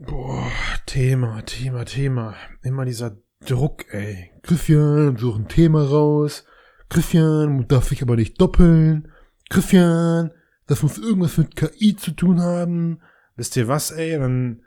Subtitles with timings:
[0.00, 0.50] Boah,
[0.86, 2.34] Thema, Thema, Thema.
[2.62, 4.32] Immer dieser Druck, ey.
[4.42, 6.44] Christian, such ein Thema raus.
[6.88, 9.12] Christian, darf ich aber nicht doppeln.
[9.50, 10.32] Christian,
[10.66, 13.02] das muss irgendwas mit KI zu tun haben.
[13.36, 14.18] Wisst ihr was, ey?
[14.18, 14.62] Dann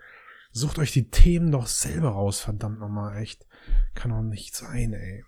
[0.52, 3.46] sucht euch die Themen doch selber raus, verdammt nochmal, echt.
[3.96, 5.26] Kann doch nicht sein, ey.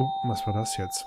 [0.00, 1.04] Oh, was war das jetzt?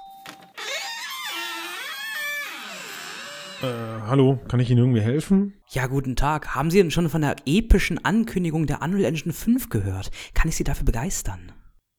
[3.63, 5.53] Äh, hallo, kann ich Ihnen irgendwie helfen?
[5.69, 6.53] Ja, guten Tag.
[6.53, 10.11] Haben Sie denn schon von der epischen Ankündigung der Unreal Engine 5 gehört?
[10.33, 11.53] Kann ich Sie dafür begeistern?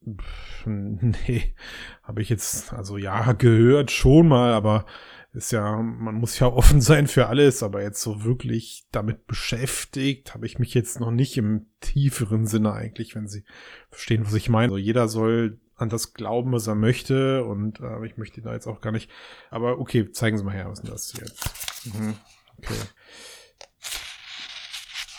[0.05, 1.55] Pff, nee,
[2.03, 4.85] habe ich jetzt, also ja, gehört schon mal, aber
[5.33, 10.35] ist ja, man muss ja offen sein für alles, aber jetzt so wirklich damit beschäftigt,
[10.35, 13.43] habe ich mich jetzt noch nicht im tieferen Sinne eigentlich, wenn Sie
[13.89, 14.73] verstehen, was ich meine.
[14.73, 18.67] Also jeder soll an das glauben, was er möchte und äh, ich möchte da jetzt
[18.67, 19.09] auch gar nicht.
[19.49, 21.95] Aber okay, zeigen Sie mal her, was ist denn das jetzt?
[21.95, 22.15] Mhm.
[22.57, 22.79] Okay.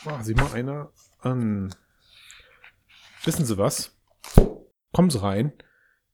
[0.06, 1.74] Ah, sieh mal einer an.
[3.24, 3.96] Wissen Sie was?
[4.92, 5.52] Kommen Sie rein.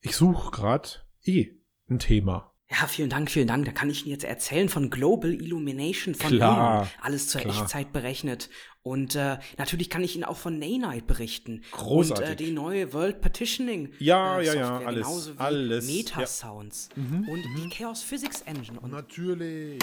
[0.01, 0.89] Ich suche gerade
[1.25, 1.55] eh
[1.89, 2.52] ein Thema.
[2.73, 3.67] Ja, vielen Dank, vielen Dank.
[3.67, 6.89] Da kann ich Ihnen jetzt erzählen von Global Illumination von Klar, Neon.
[7.03, 7.55] Alles zur klar.
[7.55, 8.49] Echtzeit berechnet.
[8.83, 11.63] Und äh, natürlich kann ich Ihnen auch von Naynite berichten.
[11.73, 12.25] Großartig.
[12.27, 15.95] Und äh, die neue World Partitioning Ja, äh, ja, ja, alles, genauso wie alles, ja.
[15.97, 16.89] Meta-Sounds.
[16.97, 18.81] Mhm, und die Chaos Physics Engine.
[18.81, 19.79] Und Natürlich.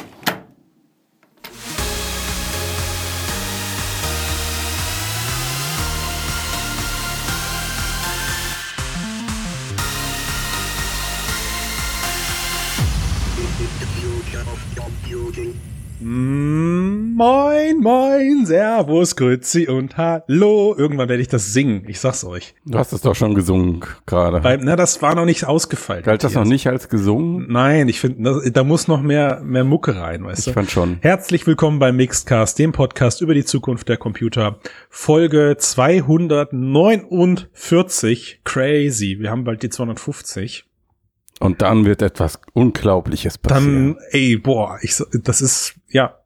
[16.02, 20.73] Moin, moin, Servus, Grüezi und Hallo.
[20.77, 22.55] Irgendwann werde ich das singen, ich sag's euch.
[22.66, 24.39] Du hast es doch schon gesungen gerade.
[24.63, 26.05] Na, das war noch nicht ausgefeilt.
[26.05, 27.47] Galt das noch nicht als gesungen?
[27.49, 30.52] Nein, ich finde, da muss noch mehr, mehr Mucke rein, weißt du?
[30.52, 30.99] Ich fand schon.
[31.02, 34.61] Herzlich willkommen beim Mixedcast, dem Podcast über die Zukunft der Computer.
[34.89, 38.39] Folge 249.
[38.45, 39.17] Crazy.
[39.19, 40.69] Wir haben bald die 250.
[41.40, 43.95] Und dann wird etwas Unglaubliches passieren.
[43.95, 46.20] Dann, ey, boah, ich, das ist, ja.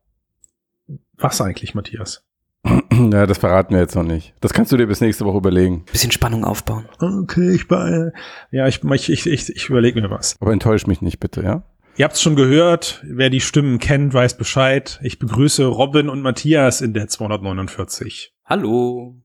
[1.18, 2.24] Was eigentlich, Matthias?
[2.91, 4.34] ja, das verraten wir jetzt noch nicht.
[4.41, 5.85] Das kannst du dir bis nächste Woche überlegen.
[5.91, 6.85] bisschen Spannung aufbauen.
[7.00, 8.12] Okay, ich bei,
[8.52, 10.35] ja, ich, ich, ich, ich, ich überlege mir was.
[10.40, 11.63] Aber enttäusch mich nicht bitte, ja?
[11.96, 15.00] Ihr habt's schon gehört, wer die Stimmen kennt, weiß Bescheid.
[15.03, 18.34] Ich begrüße Robin und Matthias in der 249.
[18.46, 19.22] Hallo.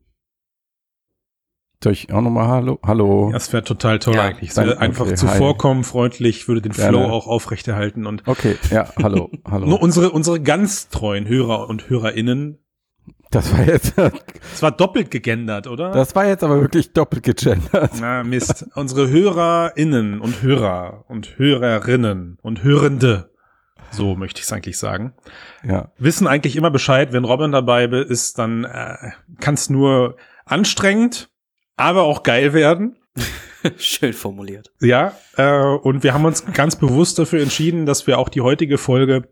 [1.86, 2.80] Ich auch nochmal Hallo?
[2.84, 3.30] Hallo.
[3.32, 4.52] Das wäre total toll Ja, eigentlich.
[4.52, 6.98] Dann- wäre einfach okay, zuvorkommen, freundlich, würde den Gerne.
[6.98, 9.66] Flow auch aufrechterhalten und Okay, ja, hallo, hallo.
[9.66, 12.58] nur unsere, unsere ganz treuen Hörer und HörerInnen.
[13.30, 13.94] Das war jetzt,
[14.54, 15.92] Es war doppelt gegendert, oder?
[15.92, 17.92] das war jetzt aber wirklich doppelt gegendert.
[18.00, 18.66] Na, Mist.
[18.74, 23.30] unsere HörerInnen und Hörer und Hörerinnen und Hörende.
[23.92, 25.14] So möchte ich es eigentlich sagen.
[25.62, 25.92] Ja.
[25.96, 28.96] Wissen eigentlich immer Bescheid, wenn Robin dabei ist, dann äh,
[29.40, 31.30] kann es nur anstrengend,
[31.78, 32.96] aber auch geil werden.
[33.78, 34.70] Schön formuliert.
[34.80, 38.78] Ja, äh, und wir haben uns ganz bewusst dafür entschieden, dass wir auch die heutige
[38.78, 39.28] Folge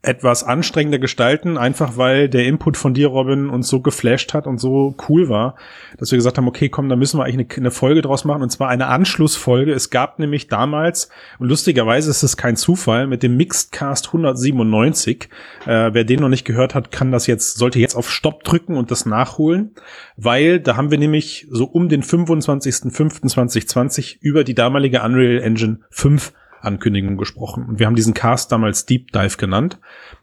[0.00, 4.58] etwas anstrengender gestalten, einfach weil der Input von dir, Robin, uns so geflasht hat und
[4.58, 5.56] so cool war,
[5.98, 8.50] dass wir gesagt haben, okay, komm, da müssen wir eigentlich eine, Folge draus machen, und
[8.50, 9.72] zwar eine Anschlussfolge.
[9.72, 11.08] Es gab nämlich damals,
[11.38, 15.28] und lustigerweise ist es kein Zufall, mit dem Mixedcast 197,
[15.66, 18.76] äh, wer den noch nicht gehört hat, kann das jetzt, sollte jetzt auf Stopp drücken
[18.76, 19.72] und das nachholen,
[20.16, 26.32] weil da haben wir nämlich so um den 25.05.2020 über die damalige Unreal Engine 5
[26.62, 27.66] Ankündigung gesprochen.
[27.68, 29.78] Und wir haben diesen Cast damals Deep Dive genannt.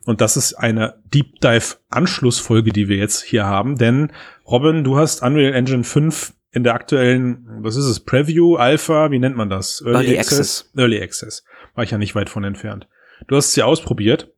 [0.05, 3.77] Und das ist eine Deep Dive Anschlussfolge, die wir jetzt hier haben.
[3.77, 4.11] Denn
[4.47, 9.19] Robin, du hast Unreal Engine 5 in der aktuellen, was ist es, Preview, Alpha, wie
[9.19, 9.83] nennt man das?
[9.85, 10.71] Early Access.
[10.75, 11.43] Early Access.
[11.75, 12.87] War ich ja nicht weit von entfernt.
[13.27, 14.33] Du hast sie ausprobiert.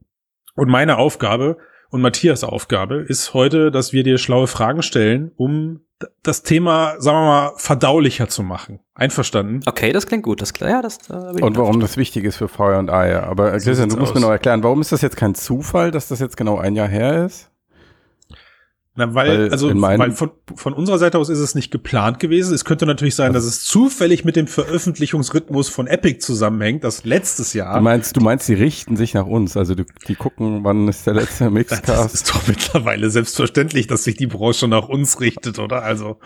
[0.56, 1.58] Und meine Aufgabe
[1.92, 5.82] und Matthias Aufgabe ist heute, dass wir dir schlaue Fragen stellen, um
[6.24, 8.80] das Thema, sagen wir mal, verdaulicher zu machen.
[8.96, 9.60] Einverstanden?
[9.68, 10.42] Okay, das klingt gut.
[10.42, 13.24] Das, ja, das, äh, Und warum das wichtig ist für Feuer und Eier.
[13.24, 14.16] Aber äh, So Christian, du musst aus.
[14.16, 16.88] mir noch erklären, warum ist das jetzt kein Zufall, dass das jetzt genau ein Jahr
[16.88, 17.51] her ist?
[19.02, 22.54] Na, weil, Weil also, weil von, von unserer Seite aus ist es nicht geplant gewesen.
[22.54, 27.54] Es könnte natürlich sein, dass es zufällig mit dem Veröffentlichungsrhythmus von Epic zusammenhängt, das letztes
[27.54, 27.78] Jahr.
[27.78, 29.58] Du meinst, du meinst, die richten sich nach uns.
[29.58, 32.14] Also du, die gucken, wann ist der letzte das Mixcast.
[32.14, 35.82] ist doch mittlerweile selbstverständlich, dass sich die Branche nach uns richtet, oder?
[35.82, 36.20] Also,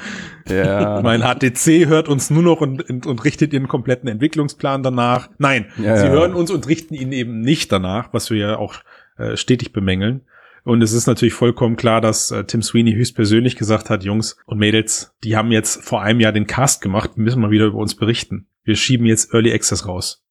[0.50, 1.00] Ja.
[1.04, 5.30] mein HTC hört uns nur noch und, und, und richtet ihren kompletten Entwicklungsplan danach.
[5.38, 6.12] Nein, Ja, sie ja.
[6.12, 8.76] hören uns und richten ihn eben nicht danach, was wir ja auch
[9.18, 10.26] äh, stetig bemängeln.
[10.66, 14.58] Und es ist natürlich vollkommen klar, dass äh, Tim Sweeney höchstpersönlich gesagt hat, Jungs und
[14.58, 17.96] Mädels, die haben jetzt vor einem Jahr den Cast gemacht, müssen mal wieder über uns
[17.96, 18.48] berichten.
[18.64, 20.26] Wir schieben jetzt Early Access raus.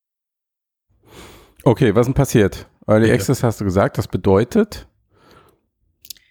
[1.62, 2.68] Okay, was denn passiert?
[2.88, 3.14] Early Bitte.
[3.14, 4.88] Access hast du gesagt, das bedeutet?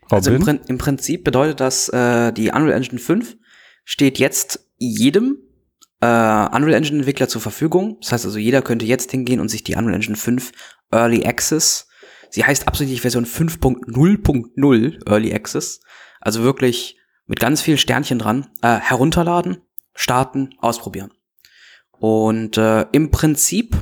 [0.09, 0.57] Also im, Robin?
[0.57, 3.37] Prin im Prinzip bedeutet das, äh, die Unreal Engine 5
[3.85, 5.37] steht jetzt jedem
[6.01, 7.99] äh, Unreal Engine Entwickler zur Verfügung.
[8.01, 10.51] Das heißt also, jeder könnte jetzt hingehen und sich die Unreal Engine 5
[10.91, 11.87] Early Access,
[12.33, 15.81] sie heißt absichtlich Version 5.0.0 Early Access,
[16.19, 16.97] also wirklich
[17.27, 19.57] mit ganz vielen Sternchen dran, äh, herunterladen,
[19.93, 21.11] starten, ausprobieren.
[21.91, 23.77] Und äh, im Prinzip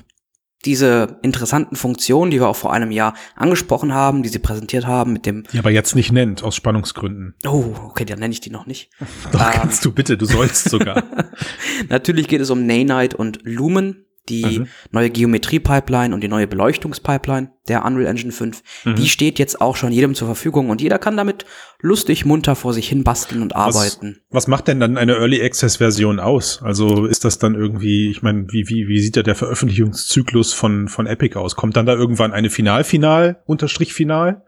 [0.65, 5.13] diese interessanten Funktionen, die wir auch vor einem Jahr angesprochen haben, die sie präsentiert haben
[5.13, 7.36] mit dem Die aber jetzt nicht nennt, aus Spannungsgründen.
[7.47, 8.92] Oh, okay, dann nenne ich die noch nicht.
[9.31, 9.51] Doch, Ähm.
[9.54, 11.04] kannst du bitte, du sollst sogar.
[11.89, 14.68] Natürlich geht es um Nanite und Lumen, die Mhm.
[14.91, 18.62] neue Geometrie-Pipeline und die neue Beleuchtungspipeline der Unreal Engine 5.
[18.85, 18.95] Mhm.
[18.95, 21.45] Die steht jetzt auch schon jedem zur Verfügung und jeder kann damit
[21.79, 24.21] lustig munter vor sich hin basteln und arbeiten.
[24.29, 26.62] Was macht denn dann eine Early Access Version aus?
[26.62, 30.88] Also ist das dann irgendwie, ich meine, wie, wie, wie sieht da der Veröffentlichungszyklus von,
[30.88, 31.56] von Epic aus?
[31.56, 34.44] Kommt dann da irgendwann eine Final-Final, Unterstrich Final?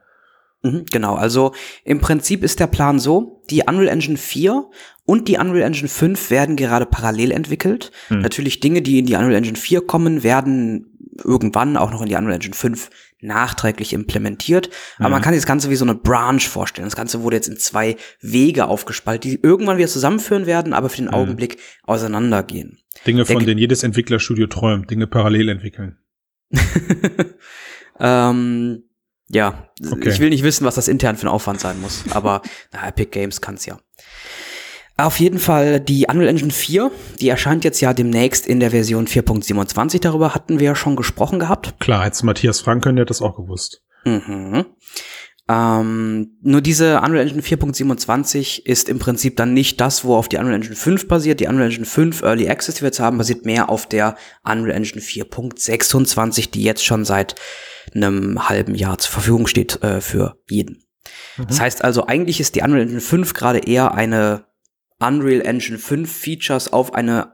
[0.64, 4.66] Mhm, genau, also im Prinzip ist der Plan so, die Unreal Engine 4
[5.06, 7.92] und die Unreal Engine 5 werden gerade parallel entwickelt.
[8.08, 8.20] Hm.
[8.22, 10.90] Natürlich Dinge, die in die Unreal Engine 4 kommen, werden
[11.24, 12.90] irgendwann auch noch in die Unreal Engine 5
[13.20, 14.70] nachträglich implementiert.
[15.00, 15.24] Aber man Mhm.
[15.24, 16.88] kann sich das Ganze wie so eine Branch vorstellen.
[16.88, 20.98] Das Ganze wurde jetzt in zwei Wege aufgespalten, die irgendwann wieder zusammenführen werden, aber für
[20.98, 21.14] den Mhm.
[21.14, 22.80] Augenblick auseinandergehen.
[23.08, 25.98] Dinge, von denen jedes Entwicklerstudio träumt, Dinge parallel entwickeln.
[28.00, 28.84] ähm,
[29.30, 30.10] ja, Okay.
[30.10, 32.42] ich will nicht wissen, was das intern für ein Aufwand sein muss, aber
[32.72, 33.80] na, Epic Games kann's ja.
[34.96, 39.08] Auf jeden Fall die Unreal Engine 4, die erscheint jetzt ja demnächst in der Version
[39.08, 41.74] 4.27, darüber hatten wir ja schon gesprochen gehabt.
[41.80, 43.82] Klar, du Matthias fragen können, der hat das auch gewusst.
[44.06, 44.66] Mhm.
[45.50, 50.38] Ähm, nur diese Unreal Engine 4.27 ist im Prinzip dann nicht das, wo auf die
[50.38, 51.40] Unreal Engine 5 basiert.
[51.42, 54.72] Die Unreal Engine 5 Early Access, die wir jetzt haben, basiert mehr auf der Unreal
[54.78, 57.36] Engine 4.26, die jetzt schon seit
[57.94, 60.84] einem halben Jahr zur Verfügung steht äh, für jeden.
[61.48, 64.46] Das heißt also, eigentlich ist die Unreal Engine 5 gerade eher eine
[65.00, 67.34] Unreal Engine 5 Features auf eine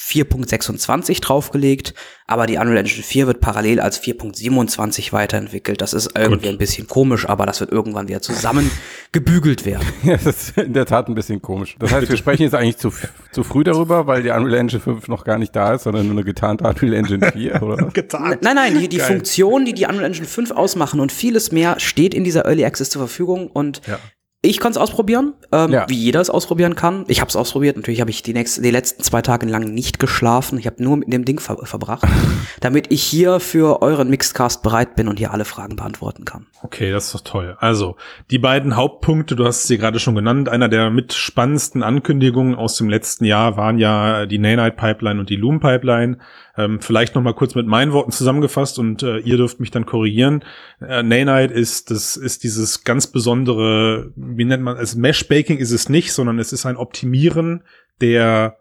[0.00, 1.94] 4.26 draufgelegt,
[2.26, 5.80] aber die Unreal Engine 4 wird parallel als 4.27 weiterentwickelt.
[5.80, 6.54] Das ist irgendwie Gut.
[6.54, 8.70] ein bisschen komisch, aber das wird irgendwann wieder zusammen
[9.12, 9.86] gebügelt werden.
[10.02, 11.76] Ja, das ist in der Tat ein bisschen komisch.
[11.78, 12.92] Das heißt, wir sprechen jetzt eigentlich zu,
[13.30, 16.16] zu früh darüber, weil die Unreal Engine 5 noch gar nicht da ist, sondern nur
[16.16, 17.86] eine getarnte Unreal Engine 4, oder?
[17.92, 18.38] Getan.
[18.40, 18.98] Nein, nein, die, die.
[18.98, 22.90] Funktionen, die die Unreal Engine 5 ausmachen und vieles mehr steht in dieser Early Access
[22.90, 23.98] zur Verfügung und Ja.
[24.44, 25.86] Ich kann es ausprobieren, ähm, Ja.
[25.88, 27.04] wie jeder es ausprobieren kann.
[27.06, 27.76] Ich habe es ausprobiert.
[27.76, 30.58] Natürlich habe ich die, nächsten, die letzten zwei Tage lang nicht geschlafen.
[30.58, 32.02] Ich habe nur mit dem Ding ver verbracht,
[32.60, 36.46] damit ich hier für euren Mixedcast bereit bin und hier alle Fragen beantworten kann.
[36.62, 37.56] Okay, das ist doch toll.
[37.60, 37.96] Also,
[38.32, 42.76] die beiden Hauptpunkte, du hast sie gerade schon genannt, einer der mit spannendsten Ankündigungen aus
[42.76, 46.18] dem letzten Jahr waren ja die Nanite Pipeline und die Loom Pipeline.
[46.56, 49.86] Ähm, vielleicht noch mal kurz mit meinen Worten zusammengefasst und äh, ihr dürft mich dann
[49.86, 50.44] korrigieren.
[50.80, 54.94] Äh, Nanite ist das ist dieses ganz besondere, wie nennt man es?
[54.94, 57.64] Mesh Baking ist es nicht, sondern es ist ein Optimieren
[58.00, 58.58] der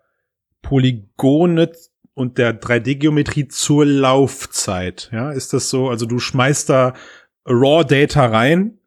[0.62, 1.72] Polygone
[2.14, 5.10] und der 3D-Geometrie zur Laufzeit.
[5.12, 5.90] Ja, ist das so?
[5.90, 6.94] Also du schmeißt da
[7.46, 8.80] Raw Data rein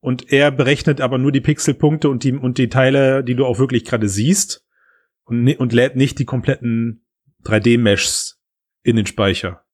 [0.00, 3.58] und er berechnet aber nur die Pixelpunkte und die und die Teile, die du auch
[3.58, 4.66] wirklich gerade siehst
[5.24, 7.04] und, und lädt nicht die kompletten
[7.44, 8.36] 3D-Meshs
[8.82, 9.64] in den Speicher.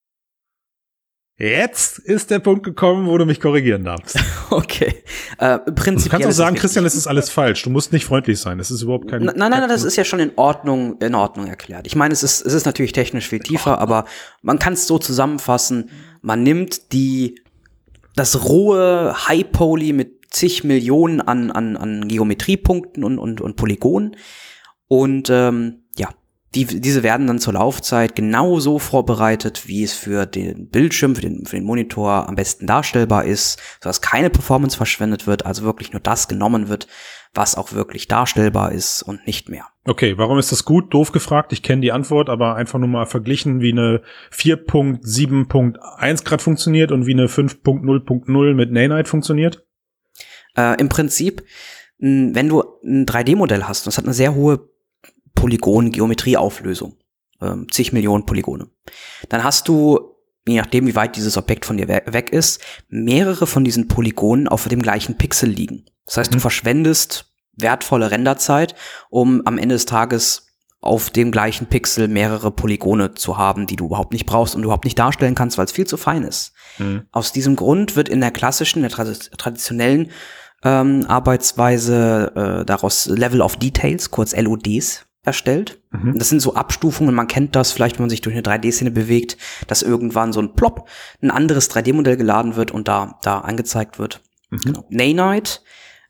[1.37, 4.19] Jetzt ist der Punkt gekommen, wo du mich korrigieren darfst.
[4.51, 5.03] Okay.
[5.39, 6.55] Äh, Du prinzipiell kannst auch sagen.
[6.55, 7.63] Christian, es ist alles falsch.
[7.63, 8.61] Du musst nicht freundlich sein.
[8.61, 9.25] Es ist überhaupt kein.
[9.25, 11.89] Nein, nein, nein, das ist ja schon in Ordnung, in Ordnung erklärt.
[11.89, 14.05] Ich meine, es ist, es ist natürlich technisch viel tiefer, aber
[14.43, 15.91] man kann es so zusammenfassen.
[16.21, 17.41] Man nimmt die,
[18.15, 24.17] das rohe High Poly mit zig Millionen an, an, an Geometriepunkten und, und, und Polygonen
[24.87, 25.84] und, ähm,
[26.55, 31.47] die, diese werden dann zur Laufzeit genauso vorbereitet, wie es für den Bildschirm, für den,
[31.47, 36.01] für den Monitor am besten darstellbar ist, sodass keine Performance verschwendet wird, also wirklich nur
[36.01, 36.87] das genommen wird,
[37.35, 39.67] was auch wirklich darstellbar ist und nicht mehr.
[39.85, 40.95] Okay, warum ist das gut?
[40.95, 41.53] Doof gefragt.
[41.53, 47.07] Ich kenne die Antwort, aber einfach nur mal verglichen, wie eine 4.7.1 Grad funktioniert und
[47.07, 49.67] wie eine 5.0.0 mit Nanite funktioniert.
[50.57, 51.45] Äh, Im Prinzip,
[51.99, 54.74] wenn du ein 3D-Modell hast, und es hat eine sehr hohe
[55.35, 56.97] Polygon-Geometrieauflösung,
[57.41, 58.69] ähm, zig Millionen Polygone,
[59.29, 60.15] dann hast du,
[60.47, 64.49] je nachdem, wie weit dieses Objekt von dir we weg ist, mehrere von diesen Polygonen
[64.49, 65.85] auf dem gleichen Pixel liegen.
[66.07, 66.43] Das heißt, du Mhm.
[66.43, 68.75] verschwendest wertvolle Renderzeit,
[69.11, 70.49] um am Ende des Tages
[70.81, 74.85] auf dem gleichen Pixel mehrere Polygone zu haben, die du überhaupt nicht brauchst und überhaupt
[74.85, 76.53] nicht darstellen kannst, weil es viel zu fein ist.
[77.13, 80.11] Aus diesem Grund wird in der klassischen, der tradi- traditionellen
[80.63, 85.81] ähm, Arbeitsweise äh, daraus Level of Details, kurz LODs, erstellt.
[85.91, 86.19] Mhm.
[86.19, 89.37] Das sind so Abstufungen, man kennt das vielleicht, wenn man sich durch eine 3D-Szene bewegt,
[89.67, 90.89] dass irgendwann so ein Plop,
[91.23, 94.21] ein anderes 3D-Modell geladen wird und da, da angezeigt wird.
[94.51, 94.61] Mhm.
[94.61, 94.85] Genau.
[94.91, 95.61] Nanite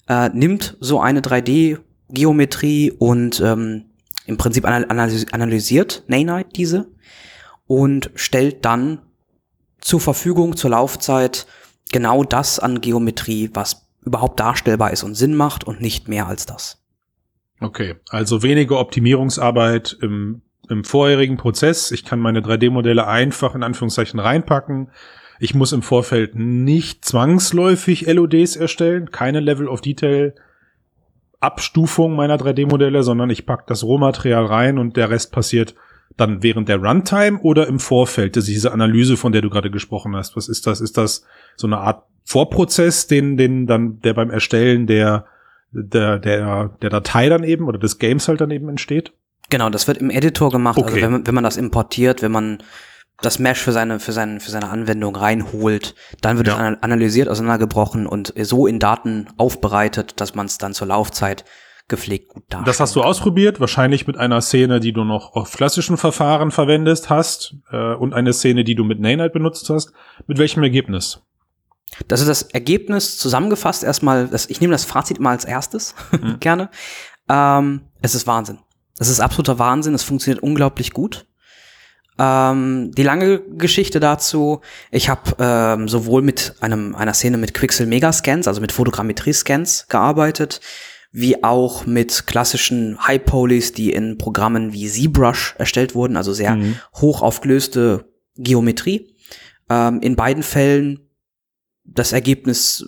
[0.08, 3.86] äh, nimmt so eine 3D-Geometrie und ähm,
[4.26, 6.88] im Prinzip analysiert Nanite diese
[7.66, 9.00] und stellt dann
[9.80, 11.46] zur Verfügung zur Laufzeit
[11.92, 16.46] genau das an Geometrie, was überhaupt darstellbar ist und Sinn macht und nicht mehr als
[16.46, 16.83] das.
[17.60, 21.90] Okay, also weniger Optimierungsarbeit im, im vorherigen Prozess.
[21.90, 24.90] Ich kann meine 3D-Modelle einfach in Anführungszeichen reinpacken.
[25.40, 30.34] Ich muss im Vorfeld nicht zwangsläufig LODs erstellen, keine Level of Detail
[31.40, 35.74] Abstufung meiner 3D-Modelle, sondern ich pack das Rohmaterial rein und der Rest passiert
[36.16, 39.70] dann während der Runtime oder im Vorfeld, das ist diese Analyse, von der du gerade
[39.70, 40.36] gesprochen hast.
[40.36, 40.80] Was ist das?
[40.80, 41.24] Ist das
[41.56, 45.26] so eine Art Vorprozess, den, den dann, der beim Erstellen der,
[45.74, 49.12] der, der, der Datei dann eben oder des Games halt dann eben entsteht?
[49.50, 50.78] Genau, das wird im Editor gemacht.
[50.78, 51.02] Also okay.
[51.02, 52.58] Also wenn, wenn man das importiert, wenn man
[53.20, 56.72] das Mesh für seine, für seine, für seine Anwendung reinholt, dann wird ja.
[56.72, 61.44] es analysiert, auseinandergebrochen und so in Daten aufbereitet, dass man es dann zur Laufzeit
[61.86, 62.68] gepflegt gut darstellt.
[62.68, 67.10] Das hast du ausprobiert, wahrscheinlich mit einer Szene, die du noch auf klassischen Verfahren verwendest
[67.10, 69.92] hast äh, und eine Szene, die du mit Nanite benutzt hast.
[70.26, 71.22] Mit welchem Ergebnis?
[72.08, 73.84] Das ist das Ergebnis zusammengefasst.
[73.84, 76.40] Erstmal, das, ich nehme das Fazit mal als erstes mhm.
[76.40, 76.70] gerne.
[77.28, 78.58] Ähm, es ist Wahnsinn.
[78.98, 79.94] Es ist absoluter Wahnsinn.
[79.94, 81.26] Es funktioniert unglaublich gut.
[82.16, 84.60] Ähm, die lange Geschichte dazu,
[84.90, 90.60] ich habe ähm, sowohl mit einem, einer Szene mit Quixel Megascans, also mit Fotogrammetrie-Scans gearbeitet,
[91.10, 96.54] wie auch mit klassischen High Polys, die in Programmen wie ZBrush erstellt wurden, also sehr
[96.54, 96.76] mhm.
[96.94, 98.04] hoch aufgelöste
[98.36, 99.14] Geometrie.
[99.68, 101.03] Ähm, in beiden Fällen
[101.84, 102.84] das Ergebnis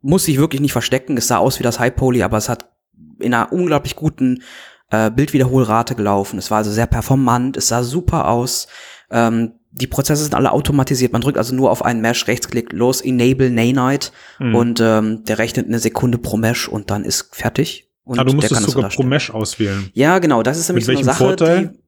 [0.00, 1.16] muss sich wirklich nicht verstecken.
[1.16, 2.70] Es sah aus wie das High Poly, aber es hat
[3.18, 4.42] in einer unglaublich guten
[4.90, 6.38] äh, Bildwiederholrate gelaufen.
[6.38, 8.66] Es war also sehr performant, es sah super aus.
[9.10, 11.12] Ähm, die Prozesse sind alle automatisiert.
[11.12, 14.54] Man drückt also nur auf einen Mesh, Rechtsklick, los, Enable Nanite mhm.
[14.54, 17.88] und ähm, der rechnet eine Sekunde pro Mesh und dann ist fertig.
[18.04, 19.90] Und ah, du musst es sogar pro Mesh auswählen.
[19.94, 20.42] Ja, genau.
[20.42, 21.68] Das ist nämlich Mit so eine Sache, Vorteil?
[21.68, 21.82] die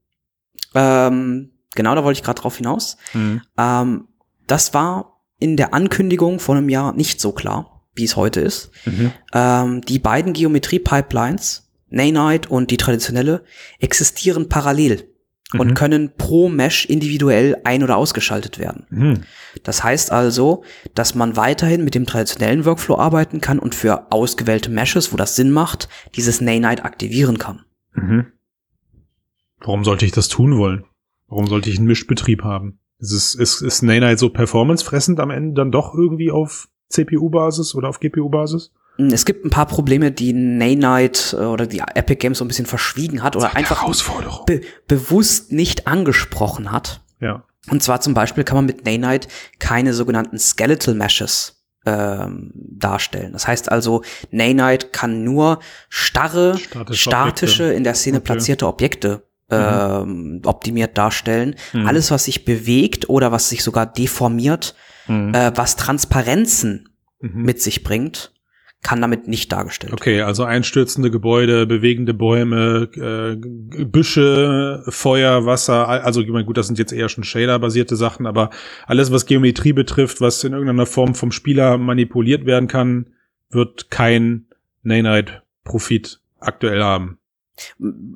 [0.74, 2.96] ähm, genau, da wollte ich gerade drauf hinaus.
[3.12, 3.42] Mhm.
[3.58, 4.08] Ähm,
[4.46, 5.13] das war
[5.44, 8.70] in der Ankündigung vor einem Jahr nicht so klar, wie es heute ist.
[8.86, 9.12] Mhm.
[9.34, 13.44] Ähm, die beiden Geometrie-Pipelines Nanite und die traditionelle
[13.78, 15.06] existieren parallel
[15.52, 15.60] mhm.
[15.60, 18.86] und können pro Mesh individuell ein- oder ausgeschaltet werden.
[18.88, 19.20] Mhm.
[19.64, 24.70] Das heißt also, dass man weiterhin mit dem traditionellen Workflow arbeiten kann und für ausgewählte
[24.70, 27.66] Meshes, wo das Sinn macht, dieses Nanite aktivieren kann.
[27.92, 28.32] Mhm.
[29.60, 30.84] Warum sollte ich das tun wollen?
[31.28, 32.78] Warum sollte ich einen Mischbetrieb haben?
[32.98, 38.00] Ist, ist, ist Nanite so performancefressend am Ende dann doch irgendwie auf CPU-Basis oder auf
[38.00, 38.72] GPU-Basis?
[38.96, 42.66] Es gibt ein paar Probleme, die Nanite äh, oder die Epic Games so ein bisschen
[42.66, 43.84] verschwiegen hat oder einfach
[44.46, 47.02] be bewusst nicht angesprochen hat.
[47.20, 47.44] Ja.
[47.70, 53.32] Und zwar zum Beispiel kann man mit Nanite keine sogenannten Skeletal Meshes ähm, darstellen.
[53.32, 55.58] Das heißt also, Nanite kann nur
[55.88, 58.26] starre, statische, statische in der Szene okay.
[58.26, 60.42] platzierte Objekte mhm.
[60.44, 61.56] optimiert darstellen.
[61.72, 61.86] Mhm.
[61.86, 64.74] Alles, was sich bewegt oder was sich sogar deformiert,
[65.06, 65.34] mhm.
[65.34, 66.88] äh, was Transparenzen
[67.20, 67.42] mhm.
[67.42, 68.32] mit sich bringt,
[68.84, 76.20] kann damit nicht dargestellt Okay, also einstürzende Gebäude, bewegende Bäume, äh, Büsche, Feuer, Wasser, also
[76.20, 78.50] ich meine, gut, das sind jetzt eher schon Shader-basierte Sachen, aber
[78.86, 83.06] alles, was Geometrie betrifft, was in irgendeiner Form vom Spieler manipuliert werden kann,
[83.50, 84.46] wird kein
[84.82, 87.18] Nanite-Profit aktuell haben.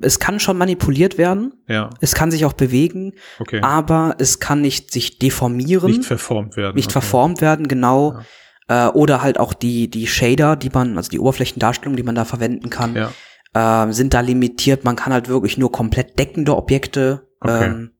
[0.01, 1.53] Es kann schon manipuliert werden.
[1.67, 1.89] Ja.
[2.01, 3.13] Es kann sich auch bewegen.
[3.39, 3.61] Okay.
[3.61, 5.91] Aber es kann nicht sich deformieren.
[5.91, 6.75] Nicht verformt werden.
[6.75, 6.93] Nicht okay.
[6.93, 8.13] verformt werden, genau.
[8.13, 8.25] Ja
[8.69, 12.23] äh, oder halt auch die, die Shader, die man, also die Oberflächendarstellung, die man da
[12.23, 13.87] verwenden kann, ja.
[13.87, 14.85] äh, sind da limitiert.
[14.85, 17.65] Man kann halt wirklich nur komplett deckende Objekte okay.
[17.65, 17.91] ähm,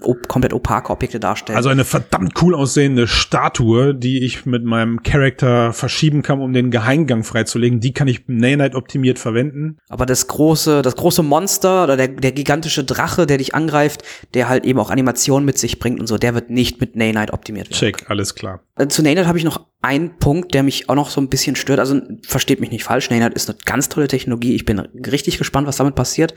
[0.00, 1.56] op komplett opake Objekte darstellen.
[1.56, 6.70] Also eine verdammt cool aussehende Statue, die ich mit meinem Charakter verschieben kann, um den
[6.70, 9.78] Geheimgang freizulegen, die kann ich Nanite optimiert verwenden.
[9.88, 14.02] Aber das große, das große Monster oder der, der gigantische Drache, der dich angreift,
[14.34, 17.32] der halt eben auch Animationen mit sich bringt und so, der wird nicht mit Nanite
[17.32, 17.78] optimiert werden.
[17.78, 18.60] Check, alles klar.
[18.76, 21.56] Äh, zu Nanite habe ich noch einen Punkt, der mich auch noch so ein bisschen
[21.56, 21.80] stört.
[21.80, 24.54] Also versteht mich nicht falsch, Nanite ist eine ganz tolle Technologie.
[24.54, 26.34] Ich bin richtig gespannt, was damit passiert.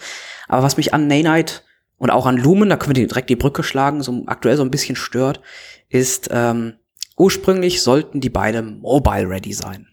[0.47, 1.61] Aber was mich an Nanite
[1.97, 4.71] und auch an Lumen, da können wir direkt die Brücke schlagen, so aktuell so ein
[4.71, 5.41] bisschen stört,
[5.89, 6.73] ist, ähm,
[7.17, 9.87] ursprünglich sollten die beide mobile ready sein.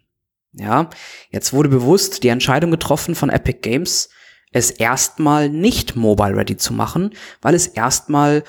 [0.53, 0.91] Ja,
[1.31, 4.09] jetzt wurde bewusst die Entscheidung getroffen von Epic Games,
[4.53, 7.11] es erstmal nicht mobile ready zu machen,
[7.43, 8.45] weil es erstmal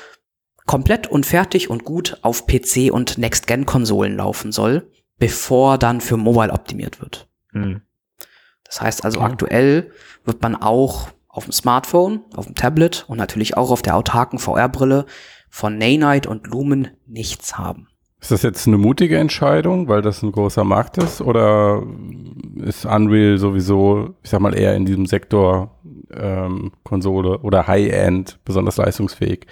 [0.68, 6.52] komplett und fertig und gut auf PC und Next-Gen-Konsolen laufen soll, bevor dann für mobile
[6.52, 7.28] optimiert wird.
[7.54, 7.82] Mhm.
[8.64, 9.32] Das heißt also, okay.
[9.32, 9.92] aktuell
[10.26, 14.40] wird man auch auf dem Smartphone, auf dem Tablet und natürlich auch auf der autarken
[14.40, 15.06] VR-Brille
[15.50, 17.88] von Nanite und Lumen nichts haben.
[18.22, 21.22] Ist das jetzt eine mutige Entscheidung, weil das ein großer Markt ist?
[21.22, 21.84] Oder
[22.64, 25.78] ist Unreal sowieso, ich sag mal, eher in diesem Sektor
[26.12, 29.46] ähm, Konsole oder High-End, besonders leistungsfähig,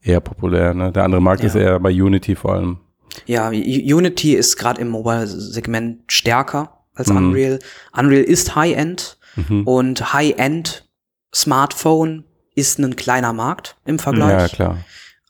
[0.00, 0.72] eher populär?
[0.72, 0.92] Ne?
[0.92, 1.48] Der andere Markt Ja.
[1.48, 2.78] ist eher bei Unity vor allem.
[3.26, 7.16] Ja, Unity ist gerade im Mobile-Segment stärker als Mhm.
[7.16, 7.58] Unreal.
[7.96, 9.64] Unreal ist High-End Mhm.
[9.66, 10.87] und High-End
[11.34, 14.52] Smartphone ist ein kleiner Markt im Ja, Vergleich.
[14.52, 14.78] klar.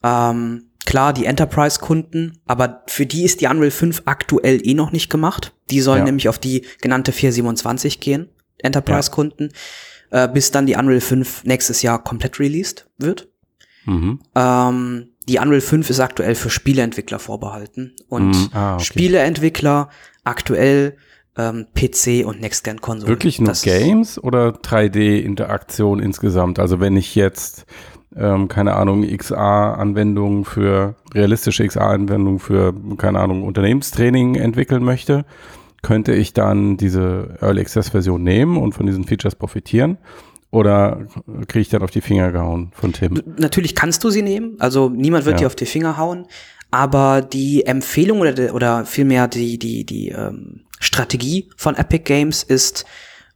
[0.03, 5.11] Ähm, klar, die Enterprise-Kunden, aber für die ist die Unreal 5 aktuell eh noch nicht
[5.11, 5.53] gemacht.
[5.71, 6.05] Die sollen Ja.
[6.07, 8.29] nämlich auf die genannte 427 gehen,
[8.59, 9.51] Enterprise-Kunden,
[10.11, 13.29] äh, bis dann die Unreal 5 nächstes Jahr komplett released wird.
[13.85, 14.21] Mhm.
[14.35, 18.49] Ähm, die Unreal 5 ist aktuell für Spieleentwickler vorbehalten und Mhm.
[18.55, 18.85] Ah, okay.
[18.85, 19.91] Spieleentwickler
[20.25, 20.97] aktuell
[21.39, 23.09] ähm, PC und Next-Gen-Konsolen.
[23.09, 26.59] Wirklich nur Das Games oder 3D-Interaktion insgesamt?
[26.59, 27.65] Also wenn ich jetzt,
[28.17, 35.25] ähm, keine Ahnung, XR-Anwendungen für, realistische XR-Anwendungen für, keine Ahnung, Unternehmenstraining entwickeln möchte,
[35.83, 39.99] könnte ich dann diese Early Access-Version nehmen und von diesen Features profitieren?
[40.51, 41.07] Oder
[41.47, 43.23] kriege ich dann auf die Finger gehauen von Tim?
[43.37, 45.41] Natürlich kannst du sie nehmen, also niemand wird Ja.
[45.41, 46.25] dir auf die Finger hauen,
[46.71, 52.43] aber die Empfehlung oder, de- oder vielmehr die, die, die ähm, Strategie von Epic Games
[52.43, 52.85] ist,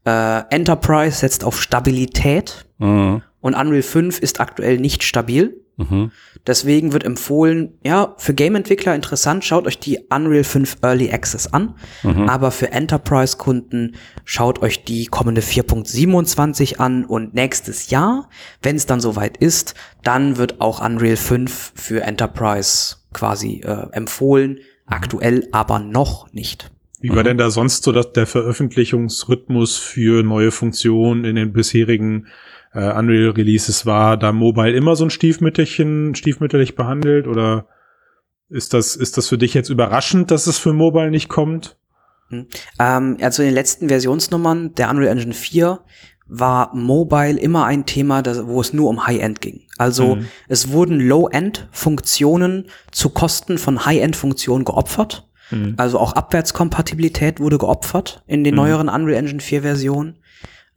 [0.05, 3.23] äh, Enterprise setzt auf Stabilität Mhm.
[3.41, 5.62] und Unreal 5 ist aktuell nicht stabil.
[5.77, 6.11] Mhm.
[6.47, 11.75] Deswegen wird empfohlen, ja, für Game-Entwickler interessant, schaut euch die Unreal 5 Early Access an.
[12.03, 12.29] Mhm.
[12.29, 18.29] Aber für Enterprise-Kunden schaut euch die kommende 4.27 an und nächstes Jahr,
[18.63, 24.59] wenn es dann soweit ist, dann wird auch Unreal 5 für Enterprise quasi äh, empfohlen.
[24.87, 26.71] Aktuell aber noch nicht.
[27.01, 32.29] Wie war denn da sonst so dass der Veröffentlichungsrhythmus für neue Funktionen in den bisherigen
[32.75, 33.87] äh, Unreal Releases?
[33.87, 37.67] War da Mobile immer so ein Stiefmütterchen, stiefmütterlich behandelt oder
[38.49, 41.77] ist das, ist das für dich jetzt überraschend, dass es für Mobile nicht kommt?
[42.79, 45.81] Ähm, also in den letzten Versionsnummern der Unreal Engine 4
[46.27, 49.63] war Mobile immer ein Thema, das, wo es nur um High-End ging.
[49.77, 50.27] Also Mhm.
[50.49, 55.29] es wurden Low-End-Funktionen zu Kosten von High-End-Funktionen geopfert.
[55.51, 55.75] Mhm.
[55.77, 58.61] Also auch Abwärtskompatibilität wurde geopfert in den Mhm.
[58.61, 60.19] neueren Unreal Engine 4 Versionen.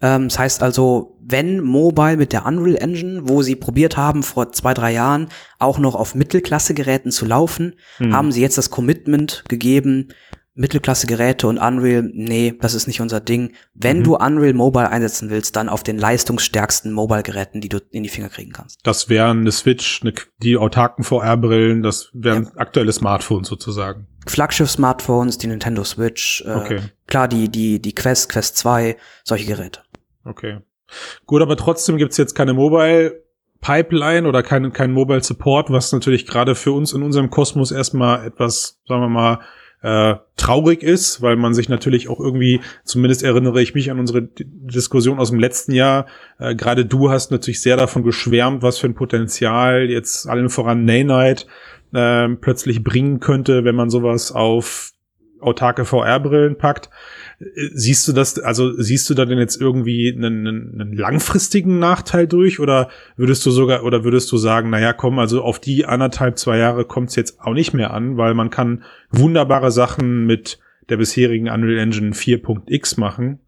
[0.01, 4.51] Ähm, das heißt also, wenn Mobile mit der Unreal Engine, wo sie probiert haben, vor
[4.51, 5.29] zwei, drei Jahren
[5.60, 8.13] auch noch auf Mittelklasse-Geräten zu laufen, Mhm.
[8.13, 10.10] haben sie jetzt das Commitment gegeben,
[10.58, 13.51] Mittelklasse-Geräte und Unreal, nee, das ist nicht unser Ding.
[13.73, 14.03] Wenn Mhm.
[14.03, 18.29] du Unreal Mobile einsetzen willst, dann auf den leistungsstärksten Mobile-Geräten, die du in die Finger
[18.29, 18.79] kriegen kannst.
[18.84, 24.08] Das wären eine Switch, eine, die autarken VR-Brillen, das wären aktuelle Smartphones sozusagen.
[24.27, 26.79] Flaggschiff-Smartphones, die Nintendo Switch, äh, Okay.
[27.15, 29.80] Klar, die, die, die Quest, Quest 2, solche Geräte.
[30.25, 30.58] Okay.
[31.25, 33.23] Gut, aber trotzdem gibt's jetzt keine Mobile
[33.62, 38.28] Pipeline oder keinen kein Mobile Support, was natürlich gerade für uns in unserem Kosmos erstmal
[38.28, 39.39] etwas, sagen wir mal,
[39.82, 44.23] äh, traurig ist, weil man sich natürlich auch irgendwie, zumindest erinnere ich mich an unsere
[44.23, 48.78] D Diskussion aus dem letzten Jahr, äh, gerade du hast natürlich sehr davon geschwärmt, was
[48.78, 51.45] für ein Potenzial jetzt allen voran Naynite
[51.93, 54.91] äh, plötzlich bringen könnte, wenn man sowas auf
[55.39, 56.89] autarke VR-Brillen packt.
[57.73, 62.59] Siehst du das, also siehst du da denn jetzt irgendwie einen, einen, langfristigen Nachteil durch
[62.59, 66.57] oder würdest du sogar, oder würdest du sagen, naja, komm, also auf die anderthalb, zwei
[66.57, 70.97] Jahre kommt es jetzt auch nicht mehr an, weil man kann wunderbare Sachen mit der
[70.97, 73.39] bisherigen Unreal Engine 4.x machen,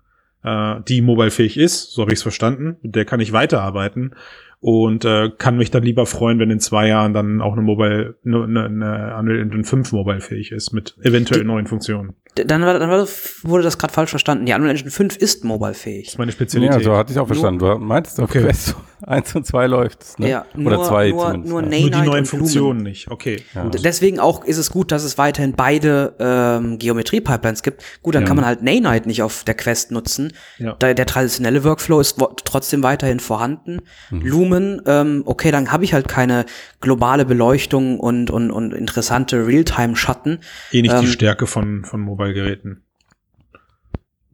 [0.44, 4.16] äh, die mobilefähig ist, so habe ich es verstanden, mit der kann ich weiterarbeiten
[4.60, 8.16] und äh, kann mich dann lieber freuen, wenn in zwei Jahren dann auch eine Mobile,
[8.26, 12.16] eine, eine, eine Unreal Engine 5 mobilefähig ist mit eventuell neuen Funktionen.
[12.36, 13.08] Dann, war, dann war,
[13.44, 14.46] wurde das gerade falsch verstanden.
[14.46, 16.08] Die Unreal Engine 5 ist Das mobile-fähig.
[16.08, 16.84] ist meine Ja, Spezialität.
[16.84, 17.60] so hatte ich auch verstanden.
[17.60, 18.42] Du meintest auf Okay.
[18.42, 20.30] Quest 1 und 2 läuft ne?
[20.30, 21.50] Ja, Oder nur- 2 nur- zumindest.
[21.52, 21.68] nur ja.
[21.80, 22.26] Nur die neuen.
[22.26, 23.10] Funktionen nicht.
[23.12, 23.44] Okay.
[23.54, 23.62] Ja.
[23.64, 27.84] Und deswegen auch ist es gut, dass es weiterhin beide ähm, Geometrie-Pipelines gibt.
[28.02, 28.28] Gut, dann Ja.
[28.28, 30.34] kann man halt Naynite nicht auf der Quest nutzen.
[30.58, 30.74] Ja.
[30.80, 33.82] Da, der traditionelle Workflow ist trotzdem weiterhin vorhanden.
[34.10, 34.22] Mhm.
[34.26, 36.46] Lumen, ähm, okay, dann habe ich halt keine
[36.82, 40.40] globale Beleuchtung und, und, und interessante Realtime-Schatten.
[40.72, 42.84] Eh nicht die Ähm, Stärke von, von Mobile-Geräten.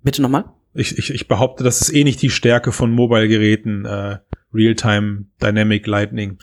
[0.03, 0.45] Bitte nochmal?
[0.73, 4.17] Ich, ich, ich behaupte, das ist eh nicht die Stärke von Mobile-Geräten, äh,
[4.53, 6.37] Real-Time Dynamic Lightning.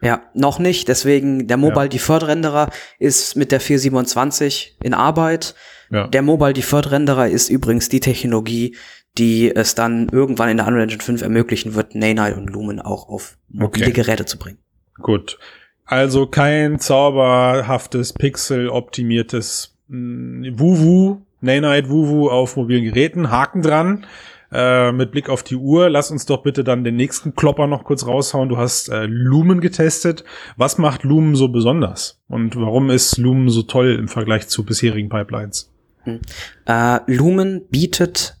[0.00, 0.88] Ja, noch nicht.
[0.88, 1.88] Deswegen der Mobile Ja.
[1.88, 5.54] Deferred Renderer ist mit der 427 in Arbeit.
[5.90, 6.06] Ja.
[6.08, 8.76] Der Mobile Deferred Renderer ist übrigens die Technologie,
[9.16, 13.08] die es dann irgendwann in der Unreal Engine 5 ermöglichen wird, Naynite und Lumen auch
[13.08, 13.92] auf mobile Okay.
[13.92, 14.58] Geräte zu bringen.
[15.00, 15.38] Gut.
[15.86, 23.30] Also kein zauberhaftes, pixel-optimiertes mm, Wuwu, Naynite Wuwu auf mobilen Geräten.
[23.30, 24.06] Haken dran.
[24.54, 27.82] Äh, mit Blick auf die Uhr, lass uns doch bitte dann den nächsten Klopper noch
[27.82, 28.48] kurz raushauen.
[28.48, 30.24] Du hast äh, Lumen getestet.
[30.56, 32.22] Was macht Lumen so besonders?
[32.28, 35.72] Und warum ist Lumen so toll im Vergleich zu bisherigen Pipelines?
[36.04, 36.20] Hm.
[36.66, 38.36] Äh, Lumen bietet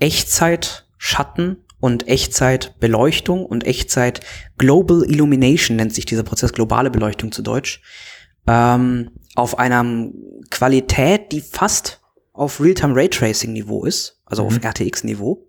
[0.00, 4.20] Echtzeit Schatten und Echtzeitbeleuchtung und Echtzeit
[4.58, 7.82] Global Illumination nennt sich dieser Prozess, globale Beleuchtung zu Deutsch,
[8.46, 10.10] ähm, auf einer
[10.50, 12.00] Qualität, die fast
[12.32, 14.48] auf Realtime Raytracing Niveau ist, also mhm.
[14.48, 15.46] auf RTX Niveau,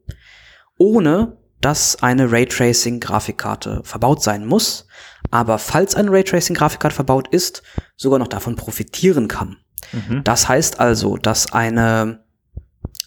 [0.78, 4.86] ohne dass eine Raytracing Grafikkarte verbaut sein muss,
[5.32, 7.64] aber falls eine Raytracing Grafikkarte verbaut ist,
[7.96, 9.58] sogar noch davon profitieren kann.
[9.94, 10.24] Mhm.
[10.26, 12.22] Das heißt also, dass eine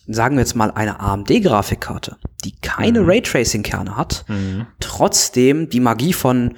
[0.08, 3.10] sagen wir jetzt mal eine AMD-Grafikkarte, die keine mhm.
[3.10, 4.66] Raytracing-Kerne hat, mhm.
[4.78, 6.54] trotzdem die Magie von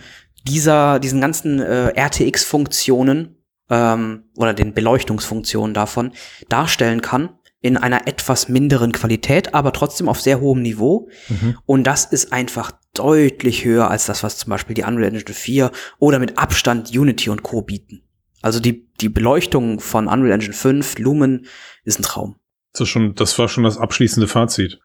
[0.47, 3.39] dieser, diesen ganzen äh, RTX-Funktionen
[3.71, 6.13] ähm, oder den Beleuchtungsfunktionen davon
[6.51, 7.38] darstellen kann
[7.69, 11.09] in einer etwas minderen Qualität, aber trotzdem auf sehr hohem Niveau.
[11.29, 11.59] Mhm.
[11.67, 15.71] Und das ist einfach deutlich höher als das, was zum Beispiel die Unreal Engine 4
[15.99, 17.63] oder mit Abstand Unity und Co.
[17.63, 18.03] bieten.
[18.41, 21.47] Also die, die Beleuchtung von Unreal Engine 5, Lumen,
[21.85, 22.37] ist ein Traum.
[22.73, 24.81] Das, schon, das war schon das abschließende Fazit.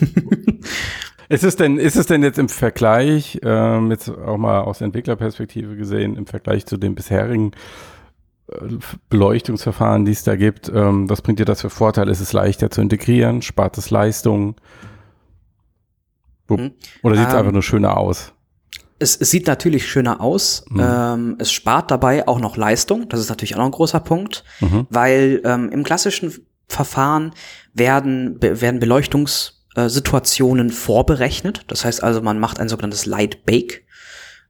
[1.28, 5.76] ist es denn, ist es denn jetzt im Vergleich, ähm, jetzt auch mal aus Entwicklerperspektive
[5.76, 7.93] gesehen, im Vergleich zu den bisherigen äh,
[9.08, 12.10] Beleuchtungsverfahren, die es da gibt, ähm, was bringt dir das für Vorteile?
[12.10, 13.40] Ist es leichter zu integrieren?
[13.42, 14.56] Spart es Leistung?
[16.48, 16.72] Hm.
[17.02, 18.32] Oder sieht es ähm, einfach nur schöner aus?
[18.98, 20.64] Es, es sieht natürlich schöner aus.
[20.68, 20.80] Mhm.
[20.80, 23.08] Ähm, es spart dabei auch noch Leistung.
[23.08, 24.86] Das ist natürlich auch noch ein großer Punkt, mhm.
[24.90, 26.32] weil ähm, im klassischen
[26.68, 27.32] Verfahren
[27.72, 31.64] werden, be werden Beleuchtungssituationen vorberechnet.
[31.68, 33.84] Das heißt also, man macht ein sogenanntes Light Bake.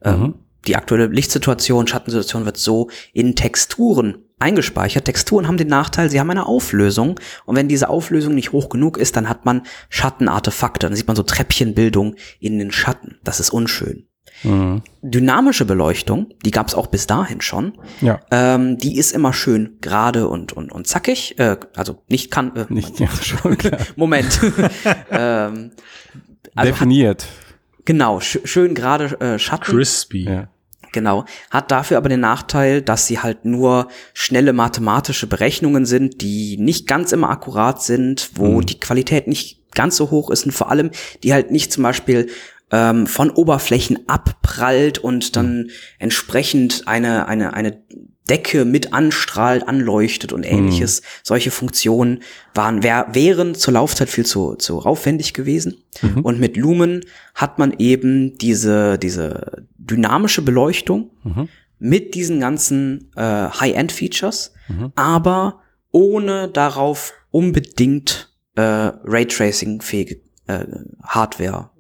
[0.02, 0.34] Ähm, mhm.
[0.66, 5.04] Die aktuelle Lichtsituation, Schattensituation wird so in Texturen eingespeichert.
[5.04, 8.98] Texturen haben den Nachteil, sie haben eine Auflösung und wenn diese Auflösung nicht hoch genug
[8.98, 10.86] ist, dann hat man Schattenartefakte.
[10.86, 13.18] Dann sieht man so Treppchenbildung in den Schatten.
[13.24, 14.06] Das ist unschön.
[14.42, 14.82] Mhm.
[15.00, 17.78] Dynamische Beleuchtung, die gab es auch bis dahin schon.
[18.00, 18.20] Ja.
[18.30, 21.38] Ähm, die ist immer schön gerade und, und, und zackig.
[21.38, 22.54] Äh, also nicht kann.
[22.56, 23.78] Äh, nicht, ja, schon klar.
[23.96, 24.40] Moment.
[25.10, 25.70] ähm,
[26.54, 27.22] also Definiert.
[27.22, 29.74] Hat, genau, sch schön gerade äh, Schatten.
[29.74, 30.24] Crispy.
[30.24, 30.48] Ja.
[30.94, 31.24] Genau.
[31.50, 36.86] Hat dafür aber den Nachteil, dass sie halt nur schnelle mathematische Berechnungen sind, die nicht
[36.86, 38.66] ganz immer akkurat sind, wo mhm.
[38.66, 40.92] die Qualität nicht ganz so hoch ist und vor allem
[41.24, 42.28] die halt nicht zum Beispiel
[42.70, 47.82] ähm, von Oberflächen abprallt und dann entsprechend eine, eine, eine
[48.28, 51.02] Decke mit anstrahlt, anleuchtet und ähnliches.
[51.02, 51.06] Mhm.
[51.22, 52.22] Solche Funktionen
[52.54, 55.84] waren, wär, wären zur Laufzeit viel zu, zu aufwendig gewesen.
[56.00, 56.22] Mhm.
[56.22, 61.48] Und mit Lumen hat man eben diese, diese dynamische Beleuchtung mhm.
[61.78, 64.92] mit diesen ganzen äh, High-End-Features, mhm.
[64.94, 65.60] aber
[65.90, 70.64] ohne darauf unbedingt äh, Raytracing-fähige äh,
[71.02, 71.70] Hardware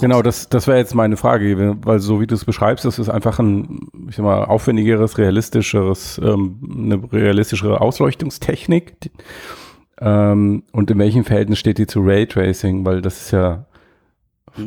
[0.00, 3.08] Genau, das, das wäre jetzt meine Frage, weil so wie du es beschreibst, das ist
[3.08, 9.10] einfach ein, ich sag mal, aufwendigeres, realistischeres, ähm, eine realistischere Ausleuchtungstechnik.
[10.00, 12.84] Ähm, und in welchem Verhältnis steht die zu Raytracing?
[12.84, 13.66] Weil das ist ja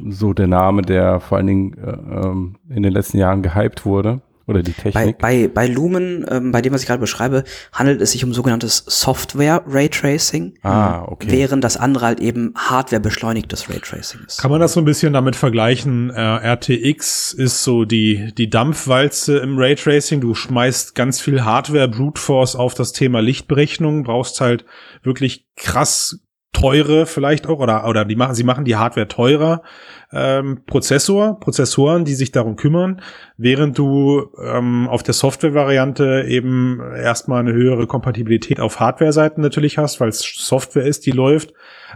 [0.10, 4.22] so der Name, der vor allen Dingen äh, ähm, in den letzten Jahren gehypt wurde.
[4.46, 5.18] Oder die Technik?
[5.20, 8.34] Bei, bei, bei Lumen, ähm, bei dem, was ich gerade beschreibe, handelt es sich um
[8.34, 10.56] sogenanntes Software Raytracing.
[10.64, 11.28] Ah, okay.
[11.30, 14.42] Während das andere halt eben Hardware beschleunigtes Raytracing ist.
[14.42, 16.10] Kann man das so ein bisschen damit vergleichen?
[16.10, 20.20] Äh, RTX ist so die, die Dampfwalze im Raytracing.
[20.20, 24.66] Du schmeißt ganz viel Hardware Brute Force auf das Thema Lichtberechnung, brauchst halt
[25.04, 26.20] wirklich krass
[26.54, 29.64] teure vielleicht auch oder oder die machen sie machen die Hardware teurer
[30.12, 33.02] ähm, Prozessor Prozessoren die sich darum kümmern
[33.38, 40.00] während du ähm, auf der Software-Variante eben erstmal eine höhere Kompatibilität auf Hardware-Seiten natürlich hast
[40.00, 41.54] weil es Software ist die läuft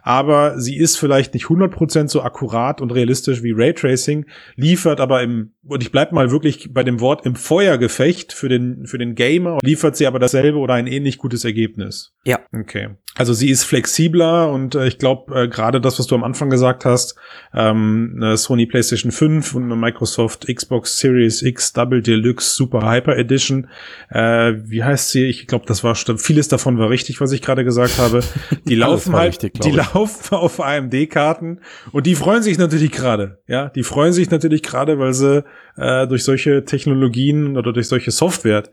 [0.08, 5.52] aber sie ist vielleicht nicht 100% so akkurat und realistisch wie Raytracing liefert aber im
[5.66, 9.58] und ich bleib mal wirklich bei dem Wort im Feuergefecht für den für den Gamer
[9.62, 12.14] liefert sie aber dasselbe oder ein ähnlich gutes Ergebnis.
[12.24, 12.40] Ja.
[12.54, 12.92] Okay.
[13.18, 16.52] Also sie ist flexibler und äh, ich glaube, äh, gerade das, was du am Anfang
[16.52, 17.16] gesagt hast,
[17.54, 23.18] ähm, eine Sony PlayStation 5 und eine Microsoft Xbox Series X Double Deluxe Super Hyper
[23.18, 23.70] Edition,
[24.10, 25.26] äh, wie heißt sie?
[25.26, 28.20] Ich glaube, das war vieles davon war richtig, was ich gerade gesagt habe.
[28.66, 33.40] Die laufen halt, richtig, die laufen auf AMD-Karten und die freuen sich natürlich gerade.
[33.48, 35.44] Ja, die freuen sich natürlich gerade, weil sie
[35.76, 38.64] äh, durch solche Technologien oder durch solche Software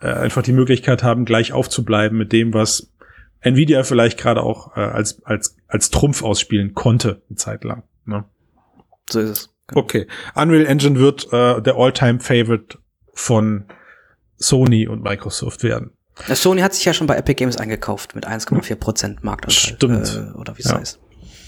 [0.00, 2.92] äh, einfach die Möglichkeit haben, gleich aufzubleiben mit dem, was
[3.40, 7.82] Nvidia vielleicht gerade auch äh, als, als, als Trumpf ausspielen konnte, eine Zeit lang.
[8.06, 8.24] Ne?
[9.10, 9.54] So ist es.
[9.66, 9.80] Genau.
[9.80, 10.06] Okay.
[10.34, 12.78] Unreal Engine wird äh, der All-Time-Favorite
[13.12, 13.64] von
[14.36, 15.92] Sony und Microsoft werden.
[16.28, 19.74] Sony hat sich ja schon bei Epic Games eingekauft mit 1,4 Prozent Marktanteil.
[19.74, 20.32] Stimmt.
[20.34, 20.78] Äh, oder wie es ja.
[20.78, 21.00] heißt.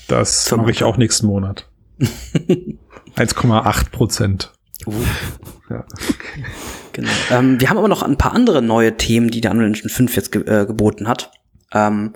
[0.08, 1.68] Das mache ich auch nächsten Monat.
[1.98, 4.52] 1,8 Prozent.
[4.86, 4.92] Uh,
[5.70, 5.84] Ja.
[6.92, 7.10] genau.
[7.30, 10.14] Ähm, wir haben aber noch ein paar andere neue Themen, die der Unreal Engine 5
[10.16, 11.32] jetzt ge äh, geboten hat.
[11.72, 12.14] Ähm,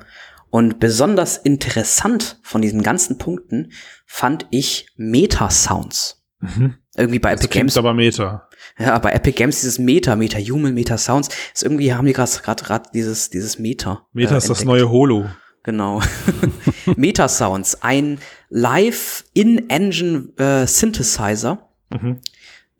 [0.51, 3.73] und besonders interessant von diesen ganzen Punkten
[4.07, 6.23] fand ich Meta-Sounds.
[6.41, 6.75] Mhm.
[7.01, 7.77] Irgendwie bei Das Epic Games.
[7.77, 8.49] aber Meta.
[8.79, 12.31] Ja, bei Epic Games dieses Meta, Meta Human, Meta Sounds, ist irgendwie haben die gerade
[12.41, 14.07] gerade dieses dieses Meta.
[14.13, 14.67] Meta äh, ist das entdeckt.
[14.67, 15.27] neue Holo.
[15.63, 16.01] Genau.
[16.97, 21.69] Meta Sounds, ein live in-engine äh, Synthesizer.
[21.91, 22.21] Mhm.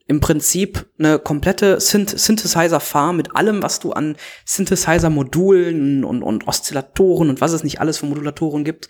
[0.07, 7.29] Im Prinzip eine komplette Synth Synthesizer-Farm mit allem, was du an Synthesizer-Modulen und, und Oszillatoren
[7.29, 8.89] und was es nicht alles für Modulatoren gibt,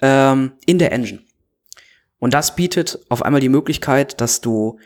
[0.00, 1.20] ähm, in der Engine.
[2.20, 4.78] Und das bietet auf einmal die Möglichkeit, dass du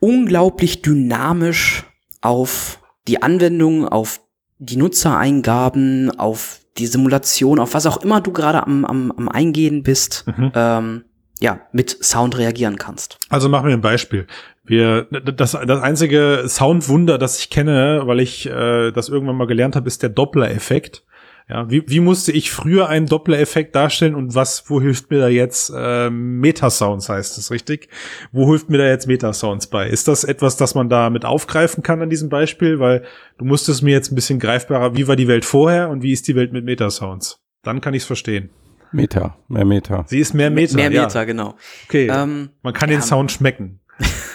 [0.00, 1.84] unglaublich dynamisch
[2.20, 4.20] auf die Anwendung, auf
[4.58, 9.82] die Nutzereingaben, auf die Simulation, auf was auch immer du gerade am, am, am Eingehen
[9.82, 10.52] bist, Mhm.
[10.54, 11.04] ähm,
[11.40, 13.18] ja, mit Sound reagieren kannst.
[13.28, 14.28] Also machen wir ein Beispiel.
[14.64, 19.74] Wir, das, das einzige Soundwunder, das ich kenne, weil ich äh, das irgendwann mal gelernt
[19.74, 21.02] habe, ist der Doppler-Effekt.
[21.48, 25.28] Ja, wie, wie musste ich früher einen Doppler-Effekt darstellen und was, wo hilft mir da
[25.28, 27.88] jetzt äh, Metasounds heißt es richtig?
[28.30, 29.88] Wo hilft mir da jetzt Metasounds bei?
[29.88, 32.78] Ist das etwas, das man da mit aufgreifen kann an diesem Beispiel?
[32.78, 33.04] Weil
[33.38, 36.28] du musstest mir jetzt ein bisschen greifbarer, wie war die Welt vorher und wie ist
[36.28, 37.40] die Welt mit Metasounds?
[37.62, 38.50] Dann kann ich es verstehen.
[38.92, 40.04] Meta, mehr Meta.
[40.06, 40.76] Sie ist mehr Meta.
[40.76, 41.02] Mehr ja.
[41.04, 41.56] Meter, genau.
[41.86, 42.08] Okay.
[42.12, 42.96] Ähm, man kann ja.
[42.96, 43.80] den Sound schmecken.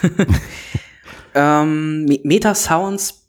[1.35, 3.26] Ähm, Me- Meta-Sounds,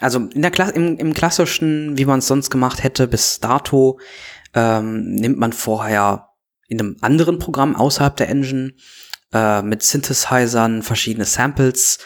[0.00, 3.98] also in der Kla im, im klassischen, wie man es sonst gemacht hätte bis dato,
[4.54, 6.28] ähm, nimmt man vorher
[6.68, 8.74] in einem anderen Programm außerhalb der Engine
[9.32, 11.98] äh, mit Synthesizern verschiedene Samples,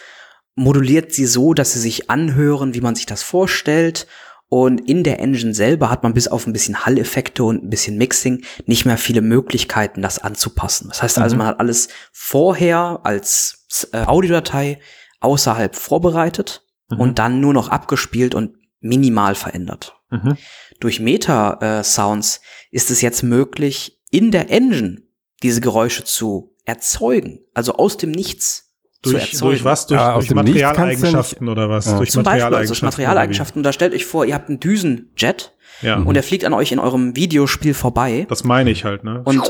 [0.55, 4.07] moduliert sie so, dass sie sich anhören, wie man sich das vorstellt.
[4.49, 7.97] Und in der Engine selber hat man bis auf ein bisschen Hall-Effekte und ein bisschen
[7.97, 10.89] Mixing nicht mehr viele Möglichkeiten, das anzupassen.
[10.89, 11.39] Das heißt also, Mhm.
[11.39, 14.79] man hat alles vorher als äh, Audiodatei
[15.21, 16.99] außerhalb vorbereitet Mhm.
[16.99, 19.95] und dann nur noch abgespielt und minimal verändert.
[20.09, 20.37] Mhm.
[20.79, 22.41] Durch Meta-Sounds
[22.71, 25.01] ist es jetzt möglich, in der Engine
[25.41, 29.87] diese Geräusche zu erzeugen, also aus dem Nichts Durch, durch was?
[29.87, 31.87] Durch, aus durch Materialeigenschaften oder was?
[31.87, 31.97] Ja.
[31.97, 32.85] Durch Zum Beispiel, also Materialeigenschaften.
[32.85, 33.59] Materialeigenschaften.
[33.59, 35.53] Und da stellt euch vor, ihr habt einen Düsenjet?
[35.81, 38.25] Ja, und der fliegt an euch in eurem Videospiel vorbei.
[38.29, 39.21] das meine ich halt, ne?
[39.25, 39.41] Und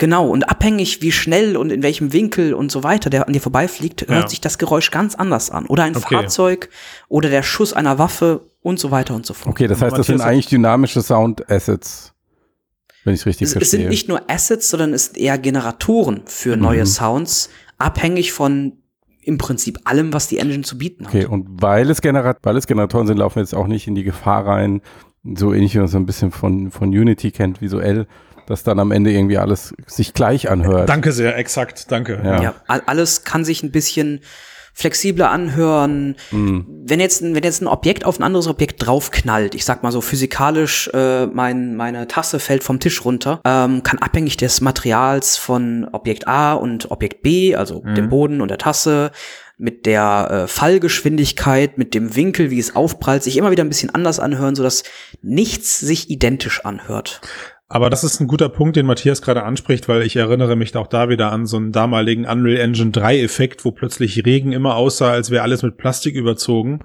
[0.00, 3.40] genau, und abhängig wie schnell und in welchem Winkel und so weiter der an dir
[3.40, 4.28] vorbeifliegt, hört Ja.
[4.28, 5.66] sich das Geräusch ganz anders an.
[5.66, 6.16] Oder ein Okay.
[6.16, 6.68] Fahrzeug
[7.08, 9.48] oder der Schuss einer Waffe und so weiter und so fort.
[9.54, 12.12] Okay, das heißt, das sind eigentlich dynamische Sound-Assets,
[13.04, 13.80] wenn ich es richtig Es, es verstehe.
[13.80, 16.62] sind nicht nur Assets, sondern es sind eher Generatoren für Mhm.
[16.62, 18.72] neue Sounds, abhängig von
[19.22, 21.14] im Prinzip allem, was die Engine zu bieten hat.
[21.14, 23.94] Okay, und weil es, Generat weil es Generatoren sind, laufen wir jetzt auch nicht in
[23.94, 24.80] die Gefahr rein,
[25.36, 28.06] so ähnlich wie man es so ein bisschen von, von Unity kennt, visuell,
[28.50, 30.88] dass dann am Ende irgendwie alles sich gleich anhört.
[30.88, 32.20] Danke sehr, exakt, danke.
[32.22, 32.42] Ja.
[32.42, 34.20] Ja, all- alles kann sich ein bisschen
[34.72, 36.14] flexibler anhören.
[36.30, 36.64] Hm.
[36.86, 39.90] Wenn jetzt, ein- wenn jetzt ein Objekt auf ein anderes Objekt draufknallt, ich sag mal
[39.92, 45.36] so physikalisch, äh, mein, meine Tasse fällt vom Tisch runter, ähm, kann abhängig des Materials
[45.36, 47.94] von Objekt A und Objekt B, also Mhm.
[47.96, 49.10] dem Boden und der Tasse,
[49.58, 53.94] mit der äh, Fallgeschwindigkeit, mit dem Winkel, wie es aufprallt, sich immer wieder ein bisschen
[53.94, 54.84] anders anhören, sodass
[55.20, 57.20] nichts sich identisch anhört.
[57.72, 60.88] Aber das ist ein guter Punkt, den Matthias gerade anspricht, weil ich erinnere mich auch
[60.88, 65.12] da wieder an so einen damaligen Unreal Engine 3 Effekt, wo plötzlich Regen immer aussah,
[65.12, 66.80] als wäre alles mit Plastik überzogen.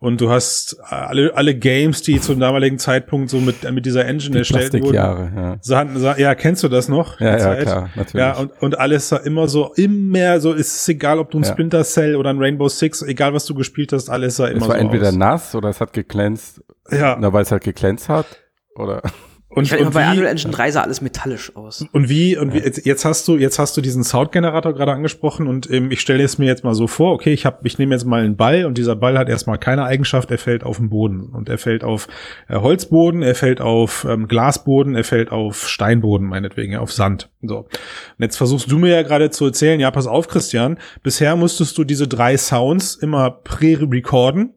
[0.00, 4.32] Und du hast alle, alle Games, die zum damaligen Zeitpunkt so mit, mit dieser Engine
[4.32, 4.94] Die erstellt wurden.
[4.94, 5.56] Ja.
[5.60, 7.20] Sahen, sah, ja, kennst du das noch?
[7.20, 8.26] Ja, ja, klar, natürlich.
[8.26, 11.44] Ja, und, und alles sah immer so, immer so, ist es egal, ob du ein
[11.44, 11.52] Ja.
[11.52, 14.68] Splinter Cell oder ein Rainbow Six, egal was du gespielt hast, alles sah immer es
[14.68, 15.14] war so entweder aus.
[15.14, 18.26] nass oder es hat geglänzt, Ja, na, weil es halt geglänzt hat.
[18.74, 19.00] Oder
[19.54, 21.86] und, Ich fand immer und bei wie- Unreal Engine 3 sah alles metallisch aus.
[21.92, 25.70] Und wie, und wie, jetzt, hast du, jetzt hast du diesen Soundgenerator gerade angesprochen und
[25.70, 28.04] ähm, ich stelle es mir jetzt mal so vor, okay, ich habe, ich nehme jetzt
[28.04, 31.30] mal einen Ball und dieser Ball hat erstmal keine Eigenschaft, er fällt auf den Boden
[31.32, 32.08] und er fällt auf
[32.48, 37.30] äh, Holzboden, er fällt auf ähm, Glasboden, er fällt auf Steinboden, meinetwegen, auf Sand.
[37.42, 37.58] So.
[37.58, 37.68] Und
[38.18, 41.84] jetzt versuchst du mir ja gerade zu erzählen, ja, pass auf, Christian, bisher musstest du
[41.84, 44.54] diese drei Sounds immer prä-recorden.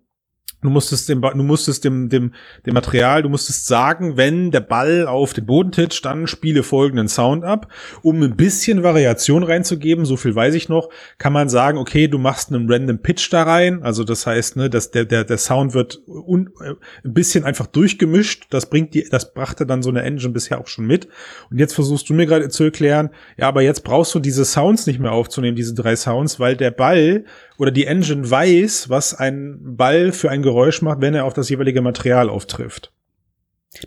[0.61, 2.33] Du musstest dem, du musstest dem, dem,
[2.65, 7.07] dem Material, du musstest sagen, wenn der Ball auf den Boden titscht, dann spiele folgenden
[7.07, 7.71] Sound ab.
[8.01, 10.89] Um ein bisschen Variation reinzugeben, so viel weiß ich noch,
[11.19, 13.83] kann man sagen, okay, du machst einen random Pitch da rein.
[13.83, 16.73] Also das heißt, ne, dass der, der, der Sound wird un, äh,
[17.05, 18.47] ein bisschen einfach durchgemischt.
[18.49, 21.07] Das bringt die, das brachte dann so eine Engine bisher auch schon mit.
[21.51, 24.87] Und jetzt versuchst du mir gerade zu erklären, ja, aber jetzt brauchst du diese Sounds
[24.87, 27.25] nicht mehr aufzunehmen, diese drei Sounds, weil der Ball
[27.57, 31.49] oder die Engine weiß, was ein Ball für ein Geräusch macht, wenn er auf das
[31.49, 32.91] jeweilige Material auftrifft.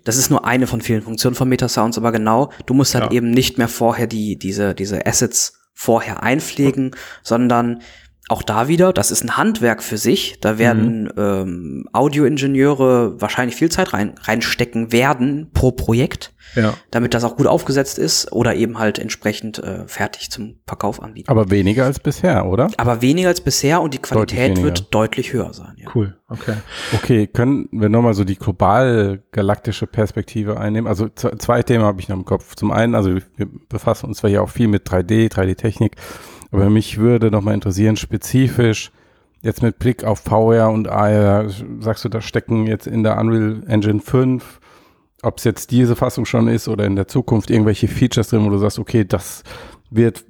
[0.05, 3.11] Das ist nur eine von vielen Funktionen von Metasounds, aber genau, du musst halt Ja.
[3.13, 7.81] eben nicht mehr vorher die, diese, diese Assets vorher einpflegen, sondern
[8.31, 10.39] auch da wieder, das ist ein Handwerk für sich.
[10.41, 11.11] Da werden Mhm.
[11.17, 16.75] ähm, Audioingenieure wahrscheinlich viel Zeit rein, reinstecken werden pro Projekt, Ja.
[16.91, 21.29] damit das auch gut aufgesetzt ist oder eben halt entsprechend äh, fertig zum Verkauf anbieten.
[21.29, 22.71] Aber weniger als bisher, oder?
[22.77, 24.63] Aber weniger als bisher und die Qualität weniger.
[24.65, 25.75] wird deutlich höher sein.
[25.77, 25.91] Ja.
[25.95, 26.17] Cool.
[26.29, 26.55] Okay.
[26.95, 30.87] Okay, können wir nochmal so die global galaktische Perspektive einnehmen?
[30.87, 32.55] Also zwei Themen habe ich noch im Kopf.
[32.55, 35.97] Zum einen, also wir befassen uns zwar hier auch viel mit 3D, 3D-Technik,
[36.51, 38.91] aber mich würde nochmal interessieren, spezifisch
[39.43, 41.49] jetzt mit Blick auf VR und AR,
[41.81, 44.61] sagst du, da stecken jetzt in der Unreal Engine 5,
[45.23, 48.51] ob es jetzt diese Fassung schon ist oder in der Zukunft irgendwelche Features drin, wo
[48.51, 49.43] du sagst, okay, das
[49.91, 50.25] wird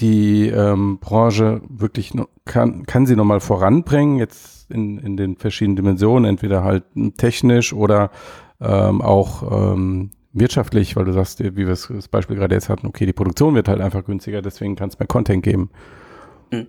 [0.00, 2.12] die ähm, Branche wirklich
[2.44, 6.84] kann, kann sie nochmal voranbringen, jetzt in, in den verschiedenen Dimensionen, entweder halt
[7.16, 8.10] technisch oder
[8.60, 12.86] ähm, auch ähm, wirtschaftlich, weil du sagst, wie wir es das Beispiel gerade jetzt hatten,
[12.86, 15.70] okay, die Produktion wird halt einfach günstiger, deswegen kann es mehr Content geben.
[16.50, 16.68] Mhm.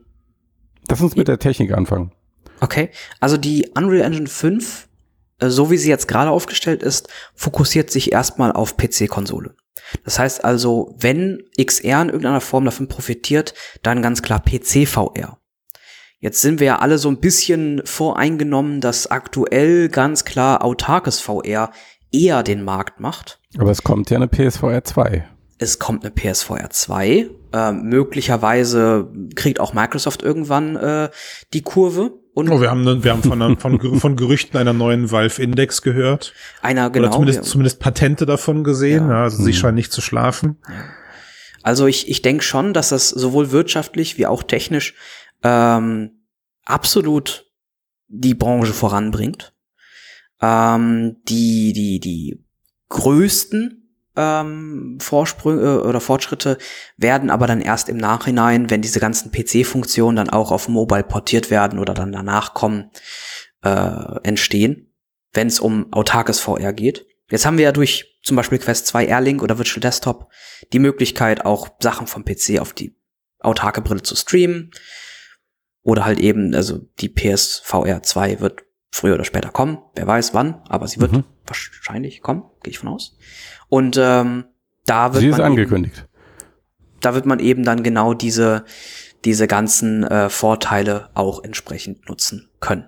[0.89, 2.11] Lass uns mit der Technik anfangen.
[2.61, 4.87] Okay, also die Unreal Engine 5,
[5.39, 9.55] äh, so wie sie jetzt gerade aufgestellt ist, fokussiert sich erstmal auf PC-Konsole.
[10.03, 15.37] Das heißt also, wenn XR in irgendeiner Form davon profitiert, dann ganz klar PC-VR.
[16.19, 21.71] Jetzt sind wir ja alle so ein bisschen voreingenommen, dass aktuell ganz klar autarkes VR
[22.17, 23.39] eher den Markt macht.
[23.57, 25.27] Aber es kommt ja eine PSVR 2.
[25.57, 27.29] Es kommt eine PSVR 2.
[27.53, 31.09] Ähm, möglicherweise kriegt auch Microsoft irgendwann äh,
[31.53, 32.11] die Kurve.
[32.33, 35.81] Und Oh, wir haben, wir haben von, einer- von, von Gerüchten einer neuen Valve Index
[35.81, 36.33] gehört.
[36.61, 37.05] einer genau.
[37.07, 39.07] Oder zumindest, zumindest Patente davon gesehen.
[39.09, 39.23] Ja.
[39.23, 39.55] Also sie Mhm.
[39.55, 40.57] scheinen nicht zu schlafen.
[41.63, 44.93] Also ich, ich denke schon, dass das sowohl wirtschaftlich wie auch technisch
[45.43, 46.11] ähm,
[46.65, 47.45] absolut
[48.07, 49.53] die Branche voranbringt.
[50.45, 52.45] Ähm, die, die, die
[52.89, 53.81] größten
[54.15, 56.59] ähm, Vorsprünge oder Fortschritte
[56.97, 61.49] werden aber dann erst im Nachhinein, wenn diese ganzen PC-Funktionen dann auch auf Mobile portiert
[61.49, 62.91] werden oder dann danach kommen,
[63.63, 64.93] äh, entstehen,
[65.33, 67.07] wenn es um autarkes VR geht.
[67.31, 70.29] Jetzt haben wir ja durch zum Beispiel Quest 2 Airlink oder Virtual Desktop
[70.73, 72.95] die Möglichkeit, auch Sachen vom PC auf die
[73.39, 74.71] autarke Brille zu streamen.
[75.81, 78.64] Oder halt eben, also die PSVR 2 wird
[78.95, 79.79] früher oder später kommen.
[79.95, 81.23] Wer weiß wann, aber sie wird Mhm.
[81.45, 83.17] wahrscheinlich kommen, gehe ich von aus.
[83.67, 84.45] Und ähm,
[84.85, 86.07] da wird Sie ist man eben, angekündigt.
[87.01, 88.63] da wird man eben dann genau diese,
[89.25, 92.87] diese ganzen äh, Vorteile auch entsprechend nutzen können.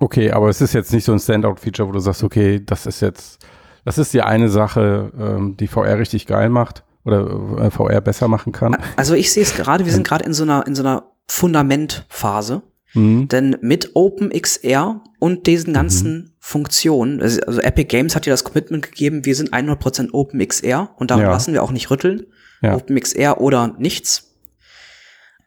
[0.00, 3.00] Okay, aber es ist jetzt nicht so ein Standout-Feature, wo du sagst, okay, das ist
[3.00, 3.46] jetzt,
[3.84, 8.26] das ist die eine Sache, ähm, die VR richtig geil macht oder äh, VR besser
[8.26, 8.76] machen kann.
[8.96, 12.62] Also ich sehe es gerade, wir sind gerade in so einer, in so einer Fundamentphase.
[12.94, 13.28] Mhm.
[13.28, 18.82] Denn mit OpenXR und diesen ganzen Funktionen, also also Epic Games hat ja das Commitment
[18.82, 21.30] gegeben, wir sind 100% OpenXR und daran Ja.
[21.30, 22.26] lassen wir auch nicht rütteln.
[22.60, 22.74] Ja.
[22.76, 24.34] OpenXR oder nichts.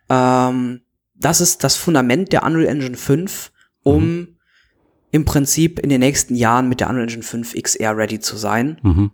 [0.10, 0.82] Ähm,
[1.16, 3.52] das ist das Fundament der Unreal Engine 5,
[3.84, 4.28] um
[5.12, 8.80] im Prinzip in den nächsten Jahren mit der Unreal Engine 5 XR ready zu sein.
[8.84, 9.12] Mhm.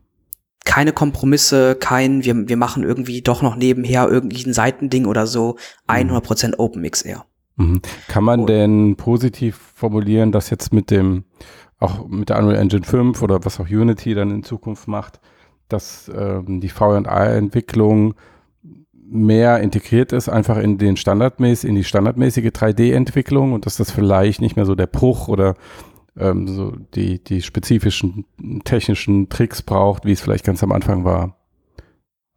[0.63, 5.57] Keine Kompromisse, kein, wir, wir machen irgendwie doch noch nebenher irgendwie ein Seitending oder so.
[5.87, 7.25] 100% OpenXR.
[7.61, 7.81] Mhm.
[8.07, 11.23] Kann man Und- denn positiv formulieren, dass jetzt mit dem,
[11.79, 15.19] auch mit der Unreal Engine 5 oder was auch Unity dann in Zukunft macht,
[15.69, 18.13] dass ähm, die VR-Entwicklung
[19.13, 24.41] mehr integriert ist, einfach in den standardmäßig, in die standardmäßige 3D-Entwicklung und dass das vielleicht
[24.41, 25.55] nicht mehr so der Bruch oder
[26.17, 28.25] ähm, so die, die spezifischen
[28.63, 31.35] technischen Tricks braucht, wie es vielleicht ganz am Anfang war,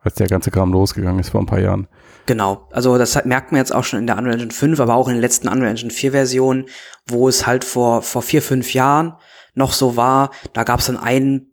[0.05, 1.89] als der ganze Kram losgegangen ist vor ein paar Jahren.
[2.27, 5.09] Genau, also das merkt man jetzt auch schon in der Unreal Engine 5, aber auch
[5.09, 6.67] in den letzten Unreal Engine 4 Versionen,
[7.07, 9.15] wo es halt vor, vor vier, fünf Jahren
[9.55, 11.51] noch so war, da gab es dann einen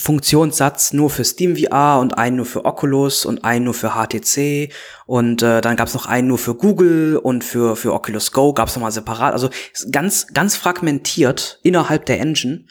[0.00, 4.72] Funktionssatz nur für Steam VR und einen nur für Oculus und einen nur für HTC
[5.06, 8.54] und äh, dann gab es noch einen nur für Google und für, für Oculus Go
[8.54, 9.50] gab es nochmal separat, also
[9.90, 12.64] ganz, ganz fragmentiert innerhalb der Engine.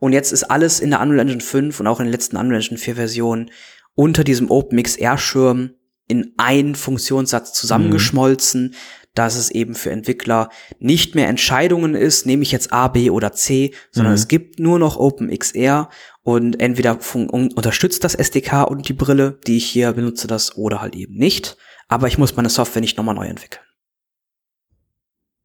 [0.00, 2.60] Und jetzt ist alles in der Unreal Engine 5 und auch in den letzten Unreal
[2.60, 3.50] Engine 4 Versionen
[3.94, 5.70] unter diesem OpenXR-Schirm
[6.06, 8.74] in einen Funktionssatz zusammengeschmolzen,
[9.14, 13.32] dass es eben für Entwickler nicht mehr Entscheidungen ist, nehme ich jetzt A, B oder
[13.32, 14.16] C, sondern Mhm.
[14.18, 15.88] es gibt nur noch OpenXR
[16.22, 20.96] und entweder unterstützt das SDK und die Brille, die ich hier benutze, das oder halt
[20.96, 21.56] eben nicht.
[21.86, 23.62] Aber ich muss meine Software nicht nochmal neu entwickeln.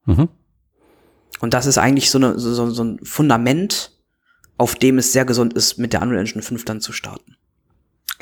[0.05, 0.29] Mhm.
[1.41, 3.91] Und das ist eigentlich so, eine, so- so ein Fundament,
[4.57, 7.35] auf dem es sehr gesund ist, mit der Unreal Engine 5 dann zu starten.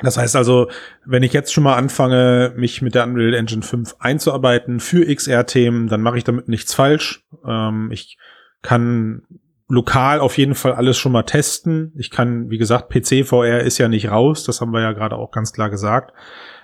[0.03, 0.69] Das heißt also,
[1.05, 5.87] wenn ich jetzt schon mal anfange, mich mit der Unreal Engine 5 einzuarbeiten für XR-Themen,
[5.87, 7.25] dann mache ich damit nichts falsch.
[7.45, 8.17] Ähm, ich
[8.61, 9.23] kann
[9.67, 11.93] lokal auf jeden Fall alles schon mal testen.
[11.97, 15.15] Ich kann, wie gesagt, PC VR ist ja nicht raus, das haben wir ja gerade
[15.15, 16.13] auch ganz klar gesagt.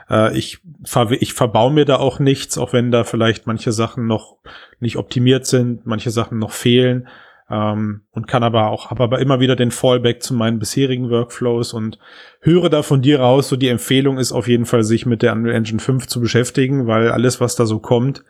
[0.09, 4.05] Äh, ich, ver ich verbau mir da auch nichts, auch wenn da vielleicht manche Sachen
[4.07, 4.37] noch
[4.79, 7.07] nicht optimiert sind, manche Sachen noch fehlen.
[7.53, 11.73] Ähm, und kann aber auch, habe aber immer wieder den Fallback zu meinen bisherigen Workflows
[11.73, 11.99] und
[12.41, 15.33] höre da von dir raus, so die Empfehlung ist auf jeden Fall, sich mit der
[15.33, 18.23] Unreal Engine 5 zu beschäftigen, weil alles, was da so kommt,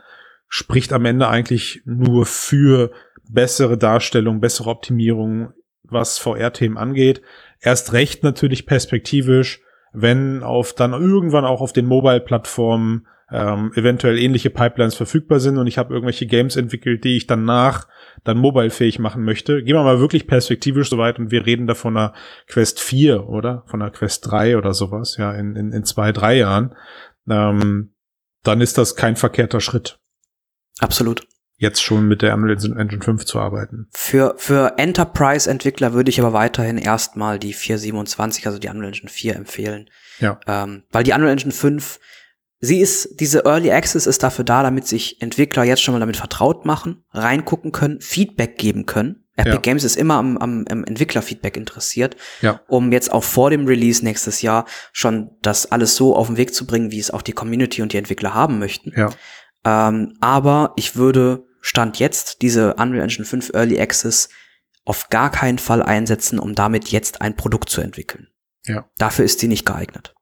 [0.49, 2.91] spricht am Ende eigentlich nur für
[3.29, 5.53] bessere Darstellung, bessere Optimierung,
[5.83, 7.21] was VR-Themen angeht.
[7.61, 9.61] Erst recht natürlich perspektivisch,
[9.93, 15.67] wenn auf dann irgendwann auch auf den Mobile-Plattformen ähm, eventuell ähnliche Pipelines verfügbar sind und
[15.67, 17.87] ich habe irgendwelche Games entwickelt, die ich danach
[18.23, 19.63] dann mobile-fähig machen möchte.
[19.63, 22.13] Gehen wir mal wirklich perspektivisch so weit und wir reden da von einer
[22.47, 23.63] Quest 4, oder?
[23.67, 26.75] Von einer Quest 3 oder sowas, ja, in, in, in zwei, drei Jahren.
[27.27, 27.95] Ähm,
[28.43, 29.99] dann ist das kein verkehrter Schritt.
[30.79, 31.25] Absolut
[31.63, 33.87] jetzt schon mit der Unreal Engine 5 zu arbeiten.
[33.91, 39.35] Für, für Enterprise-Entwickler würde ich aber weiterhin erstmal die 427, also die Unreal Engine 4
[39.35, 39.89] empfehlen.
[40.19, 40.39] Ja.
[40.45, 41.99] Ähm, weil die Unreal Engine 5,
[42.63, 46.15] sie ist, diese Early Access ist dafür da, damit sich Entwickler jetzt schon mal damit
[46.15, 49.25] vertraut machen, reingucken können, Feedback geben können.
[49.35, 49.59] Epic ja.
[49.59, 52.61] Games ist immer am, am, am Entwicklerfeedback interessiert, ja.
[52.67, 56.53] um jetzt auch vor dem Release nächstes Jahr schon das alles so auf den Weg
[56.53, 58.93] zu bringen, wie es auch die Community und die Entwickler haben möchten.
[58.95, 59.09] Ja.
[59.65, 64.29] Ähm, aber ich würde Stand jetzt diese Unreal Engine 5 Early Access
[64.85, 68.27] auf gar keinen Fall einsetzen, um damit jetzt ein Produkt zu entwickeln.
[68.65, 68.89] Ja.
[68.97, 70.13] Dafür ist sie nicht geeignet.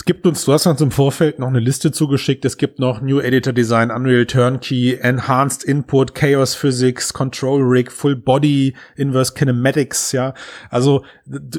[0.00, 2.46] Es gibt uns, du hast uns im Vorfeld noch eine Liste zugeschickt.
[2.46, 8.16] Es gibt noch New Editor Design, Unreal Turnkey, Enhanced Input, Chaos Physics, Control Rig, Full
[8.16, 10.32] Body, Inverse Kinematics, ja.
[10.70, 11.04] Also,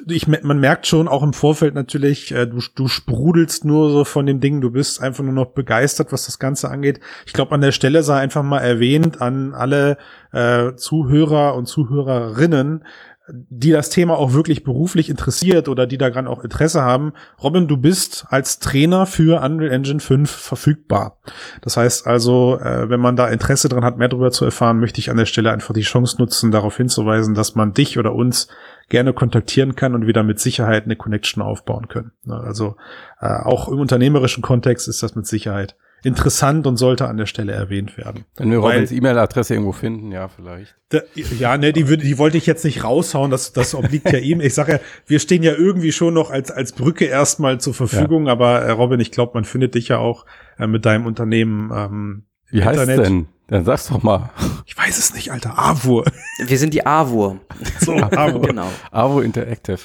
[0.08, 4.26] ich, man merkt schon auch im Vorfeld natürlich, äh, du, du sprudelst nur so von
[4.26, 4.60] den Dingen.
[4.60, 7.00] Du bist einfach nur noch begeistert, was das Ganze angeht.
[7.28, 10.00] Ich glaube, an der Stelle sei einfach mal erwähnt an alle
[10.32, 12.86] äh, Zuhörer und Zuhörerinnen,
[13.34, 17.14] die das Thema auch wirklich beruflich interessiert oder die daran auch Interesse haben.
[17.42, 21.18] Robin, du bist als Trainer für Unreal Engine 5 verfügbar.
[21.62, 25.00] Das heißt also, äh, wenn man da Interesse dran hat, mehr darüber zu erfahren, möchte
[25.00, 28.48] ich an der Stelle einfach die Chance nutzen, darauf hinzuweisen, dass man dich oder uns
[28.90, 32.12] gerne kontaktieren kann und wieder mit Sicherheit eine Connection aufbauen können.
[32.28, 32.76] Also
[33.22, 37.54] äh, auch im unternehmerischen Kontext ist das mit Sicherheit interessant und sollte an der Stelle
[37.54, 38.26] erwähnt werden.
[38.38, 40.76] Wenn wir Robins E-Mail-Adresse irgendwo finden, ja, vielleicht.
[40.90, 44.20] Da, ja, ne, die würde, die wollte ich jetzt nicht raushauen, das, das obliegt ja
[44.20, 44.42] ihm.
[44.42, 48.26] Ich sage ja, wir stehen ja irgendwie schon noch als, als Brücke erstmal zur Verfügung,
[48.26, 48.32] ja.
[48.34, 50.26] aber äh, Robin, ich glaube, man findet dich ja auch
[50.58, 53.06] äh, mit deinem Unternehmen ähm, Wie heißt Internet.
[53.06, 53.28] denn?
[53.48, 54.30] Dann sag's doch mal.
[54.66, 55.60] Ich weiß es nicht, Alter.
[55.60, 56.06] AWUR.
[56.46, 57.42] Wir sind die AWUR.
[57.82, 58.42] So, AWUR.
[58.42, 58.72] genau.
[58.92, 59.80] AWUR Interactive.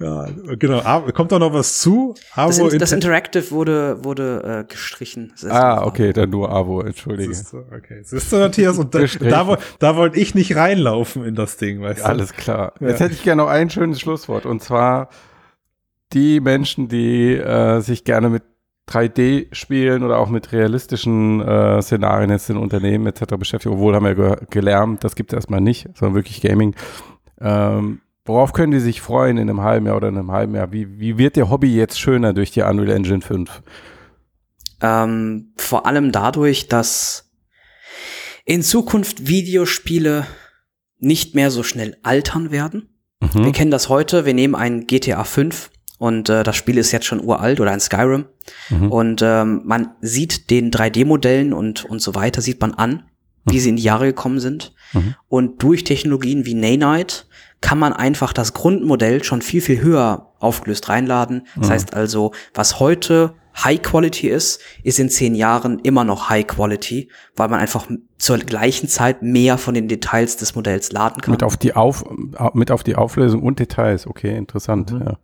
[0.00, 0.26] Ja,
[0.58, 1.02] genau.
[1.12, 2.14] Kommt da noch was zu?
[2.34, 5.32] Avo das, in, das Interactive wurde, wurde äh, gestrichen.
[5.48, 7.34] Ah, okay, dann nur Avo, entschuldige.
[7.34, 8.00] Siehst du, okay.
[8.02, 12.00] Siehst du, Matthias, und da, da, da wollte ich nicht reinlaufen in das Ding, weißt
[12.00, 12.06] du?
[12.06, 12.72] Alles klar.
[12.80, 12.88] Ja.
[12.88, 15.08] Jetzt hätte ich gerne noch ein schönes Schlusswort und zwar
[16.12, 18.42] die Menschen, die äh, sich gerne mit
[18.88, 23.36] 3D-Spielen oder auch mit realistischen äh, Szenarien jetzt in Unternehmen etc.
[23.38, 26.74] beschäftigen, obwohl haben wir ge gelernt, das gibt es erstmal nicht, sondern wirklich Gaming.
[27.40, 30.72] Ähm, Worauf können die sich freuen in einem halben Jahr oder in einem halben Jahr?
[30.72, 33.62] Wie, wie wird der Hobby jetzt schöner durch die Unreal Engine 5?
[34.80, 37.30] Ähm, vor allem dadurch, dass
[38.46, 40.26] in Zukunft Videospiele
[40.98, 42.88] nicht mehr so schnell altern werden.
[43.20, 43.44] Mhm.
[43.44, 44.24] Wir kennen das heute.
[44.24, 47.80] Wir nehmen ein GTA 5 und äh, das Spiel ist jetzt schon uralt oder ein
[47.80, 48.26] Skyrim.
[48.70, 48.90] Mhm.
[48.90, 53.04] Und ähm, man sieht den 3D-Modellen und, und so weiter, sieht man an,
[53.44, 53.60] wie mhm.
[53.60, 54.74] sie in die Jahre gekommen sind.
[54.92, 55.14] Mhm.
[55.28, 57.24] Und durch Technologien wie Nanite
[57.64, 61.46] kann man einfach das Grundmodell schon viel, viel höher aufgelöst reinladen.
[61.56, 61.72] Das mhm.
[61.72, 67.08] heißt also, was heute High Quality ist, ist in zehn Jahren immer noch High Quality,
[67.36, 67.86] weil man einfach
[68.18, 71.32] zur gleichen Zeit mehr von den Details des Modells laden kann.
[71.32, 72.04] Mit auf die, auf,
[72.52, 74.92] mit auf die Auflösung und Details, okay, interessant.
[74.92, 75.00] Mhm.
[75.00, 75.16] Ja.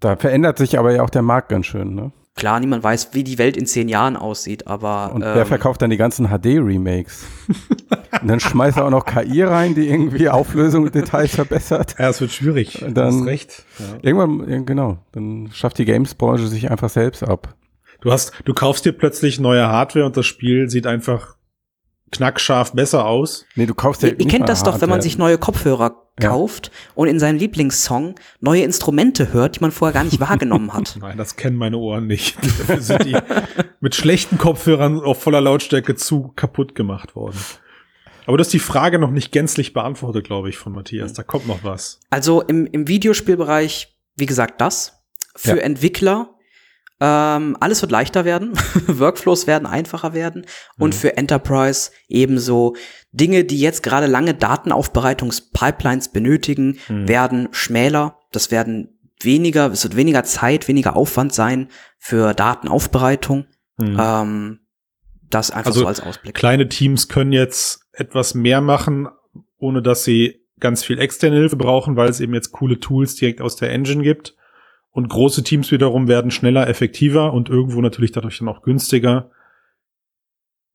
[0.00, 2.12] Da verändert sich aber ja auch der Markt ganz schön, ne?
[2.36, 5.12] Klar, niemand weiß, wie die Welt in zehn Jahren aussieht, aber.
[5.14, 7.24] Und ähm, wer verkauft dann die ganzen HD-Remakes?
[8.20, 11.96] und dann schmeißt er auch noch KI rein, die irgendwie Auflösung und Details verbessert.
[11.98, 12.82] Ja, es wird schwierig.
[12.82, 13.64] Und dann, du hast recht.
[13.78, 13.84] Ja.
[14.02, 17.54] Irgendwann, genau, dann schafft die Games-Branche sich einfach selbst ab.
[18.00, 21.36] Du hast, du kaufst dir plötzlich neue Hardware und das Spiel sieht einfach
[22.10, 23.44] knackscharf besser aus.
[23.56, 26.66] Nee, du kaufst ja Ihr, ihr kennt das doch, wenn man sich neue Kopfhörer kauft
[26.66, 26.72] ja.
[26.94, 30.96] und in seinem Lieblingssong neue Instrumente hört, die man vorher gar nicht wahrgenommen hat.
[31.00, 32.36] Nein, das kennen meine Ohren nicht.
[32.42, 33.16] Dafür sind die
[33.80, 37.38] mit schlechten Kopfhörern auf voller Lautstärke zu kaputt gemacht worden.
[38.26, 41.12] Aber das ist die Frage noch nicht gänzlich beantwortet, glaube ich, von Matthias.
[41.12, 42.00] Da kommt noch was.
[42.10, 45.04] Also im, im Videospielbereich, wie gesagt, das.
[45.36, 45.62] Für ja.
[45.62, 46.34] Entwickler
[47.00, 48.52] Ähm, alles wird leichter werden,
[48.86, 50.46] Workflows werden einfacher werden
[50.78, 52.76] und für Enterprise ebenso
[53.10, 58.20] Dinge, die jetzt gerade lange Datenaufbereitungspipelines benötigen, werden schmäler.
[58.30, 61.68] Das werden weniger, es wird weniger Zeit, weniger Aufwand sein
[61.98, 63.46] für Datenaufbereitung.
[63.76, 63.96] Hm.
[64.00, 64.60] Ähm,
[65.30, 66.34] das einfach Also so als Ausblick.
[66.34, 69.08] Kleine Teams können jetzt etwas mehr machen,
[69.58, 73.40] ohne dass sie ganz viel externe Hilfe brauchen, weil es eben jetzt coole Tools direkt
[73.40, 74.36] aus der Engine gibt.
[74.90, 79.30] Und große Teams wiederum werden schneller, effektiver und irgendwo natürlich dadurch dann auch günstiger,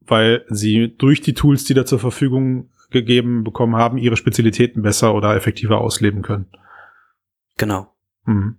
[0.01, 5.15] weil sie durch die Tools, die da zur Verfügung gegeben bekommen haben, ihre Spezialitäten besser
[5.15, 6.47] oder effektiver ausleben können.
[7.57, 7.93] Genau.
[8.25, 8.58] Mhm.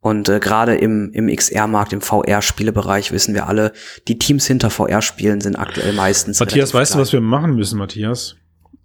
[0.00, 3.72] Und äh, gerade im, im XR-Markt, im VR-Spielebereich wissen wir alle,
[4.08, 6.40] die Teams hinter VR-Spielen sind aktuell meistens.
[6.40, 7.02] Matthias, weißt du, klein.
[7.02, 8.36] was wir machen müssen, Matthias?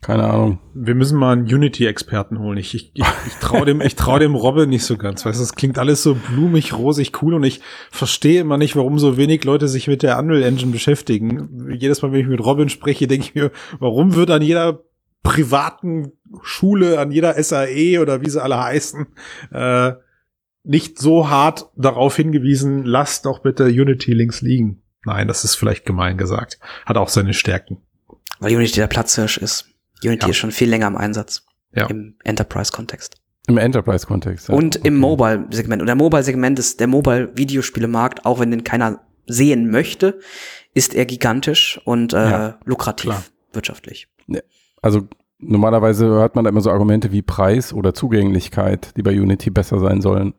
[0.01, 0.59] Keine Ahnung.
[0.75, 2.57] Wir müssen mal einen Unity-Experten holen.
[2.57, 5.25] Ich, ich, ich, ich traue dem, ich trau dem Robbe nicht so ganz.
[5.25, 8.99] Weißt du, das klingt alles so blumig, rosig, cool und ich verstehe immer nicht, warum
[8.99, 11.71] so wenig Leute sich mit der Unreal Engine beschäftigen.
[11.79, 14.83] Jedes Mal, wenn ich mit Robin spreche, denke ich mir, warum wird an jeder
[15.23, 16.11] privaten
[16.43, 19.07] Schule, an jeder SAE oder wie sie alle heißen,
[19.51, 19.93] äh,
[20.65, 24.81] nicht so hart darauf hingewiesen, lasst doch bitte Unity links liegen.
[25.05, 26.59] Nein, das ist vielleicht gemein gesagt.
[26.85, 27.77] Hat auch seine Stärken.
[28.39, 29.67] Weil Unity der Platzhirsch ist.
[30.03, 30.29] Unity Ja.
[30.31, 31.45] ist schon viel länger im Einsatz.
[31.73, 31.87] Ja.
[31.87, 33.15] Im Enterprise-Kontext.
[33.47, 34.49] Im Enterprise-Kontext.
[34.49, 34.55] ja.
[34.55, 34.89] Und im Okay.
[34.91, 35.81] Mobile-Segment.
[35.81, 40.19] Und der Mobile-Segment ist der Mobile-Videospielemarkt, auch wenn den keiner sehen möchte,
[40.73, 43.23] ist er gigantisch und äh, Ja, lukrativ klar.
[43.53, 44.07] wirtschaftlich.
[44.81, 45.07] Also
[45.39, 49.79] normalerweise hört man da immer so Argumente wie Preis oder Zugänglichkeit, die bei Unity besser
[49.79, 50.33] sein sollen.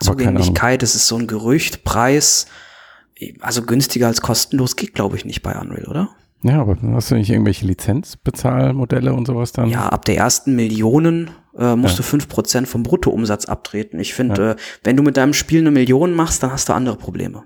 [0.00, 2.46] Zugänglichkeit, das ist so ein Gerücht, Preis,
[3.40, 6.08] also günstiger als kostenlos geht, glaube ich, nicht bei Unreal, oder?
[6.42, 9.68] Ja, aber hast du nicht irgendwelche Lizenzbezahlmodelle und sowas dann?
[9.68, 11.98] Ja, ab der ersten Millionen äh, musst Ja.
[11.98, 14.00] du fünf Prozent vom Bruttoumsatz abtreten.
[14.00, 16.96] Ich finde, äh, wenn du mit deinem Spiel eine Million machst, dann hast du andere
[16.96, 17.42] Probleme.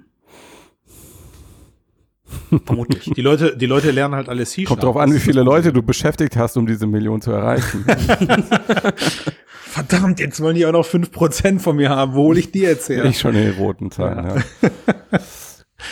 [2.67, 3.11] Vermutlich.
[3.17, 4.69] Die Leute, die Leute lernen halt alles C-Sharp.
[4.69, 7.85] Kommt drauf an, wie viele Leute du beschäftigt hast, um diese Million zu erreichen.
[9.75, 12.15] Verdammt, jetzt wollen die auch noch 5% von mir haben.
[12.15, 13.05] Wo hol ich die jetzt her?
[13.07, 14.71] Ich schon in den roten Zahlen, ja.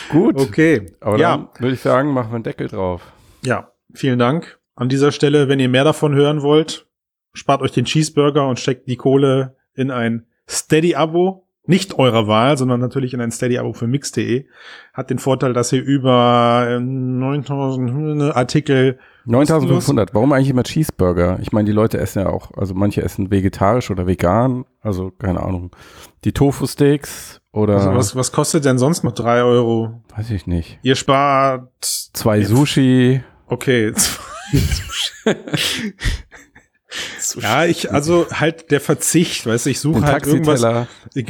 [0.09, 0.39] Gut.
[0.39, 0.93] Okay.
[1.01, 3.01] Aber ja, dann würde ich sagen, machen wir einen Deckel drauf.
[3.43, 4.57] ja, vielen Dank.
[4.75, 6.87] An dieser Stelle, wenn ihr mehr davon hören wollt,
[7.33, 11.42] spart euch den Cheeseburger und steckt die Kohle in ein Steady-Abo.
[11.65, 14.45] Nicht eurer Wahl, sondern natürlich in ein Steady-Abo für mix.de.
[14.93, 20.13] Hat den Vorteil, dass ihr über äh, 9000 Artikel 9500.
[20.13, 21.39] Warum eigentlich immer Cheeseburger?
[21.41, 25.41] Ich meine, die Leute essen ja auch, also manche essen vegetarisch oder vegan, also keine
[25.41, 25.71] Ahnung.
[26.25, 30.01] Die Tofu-Steaks oder, Also was, was kostet denn sonst noch drei Euro?
[30.17, 30.79] weiß ich nicht.
[30.81, 33.21] Ihr spart Zwei Sushi.
[33.47, 33.93] Okay.
[37.39, 40.61] ja, ich, also halt der Verzicht, weißt du, ich suche halt irgendwas,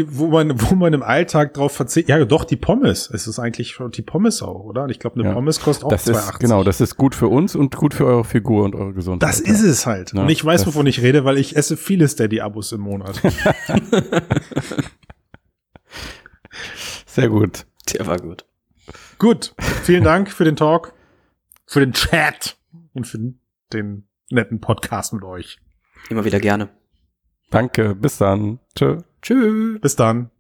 [0.08, 2.10] wo man, wo man im Alltag drauf verzichtet.
[2.10, 3.10] Ja, doch, die Pommes.
[3.12, 4.84] Es ist eigentlich schon die Pommes auch, oder?
[4.84, 5.34] Und ich glaube, eine Ja.
[5.34, 6.12] Pommes kostet auch Das 2,80.
[6.34, 9.30] ist, genau, das ist gut für uns und gut für eure Figur und eure Gesundheit.
[9.30, 10.14] Das ist es halt.
[10.14, 13.22] Ja, Und ich weiß, wovon ich rede, weil ich esse viele Steady-Abos im Monat.
[17.06, 17.66] Sehr gut.
[17.94, 18.46] Der war gut.
[19.20, 19.54] Gut.
[19.84, 20.94] Vielen Dank für den Talk,
[21.66, 22.58] für den Chat
[22.94, 23.20] und für
[23.72, 25.60] den netten Podcast mit euch.
[26.10, 26.70] Immer wieder gerne.
[27.50, 28.60] Danke, bis dann.
[28.76, 28.98] Tschö.
[29.22, 29.80] Tschüss.
[29.80, 30.32] Bis dann.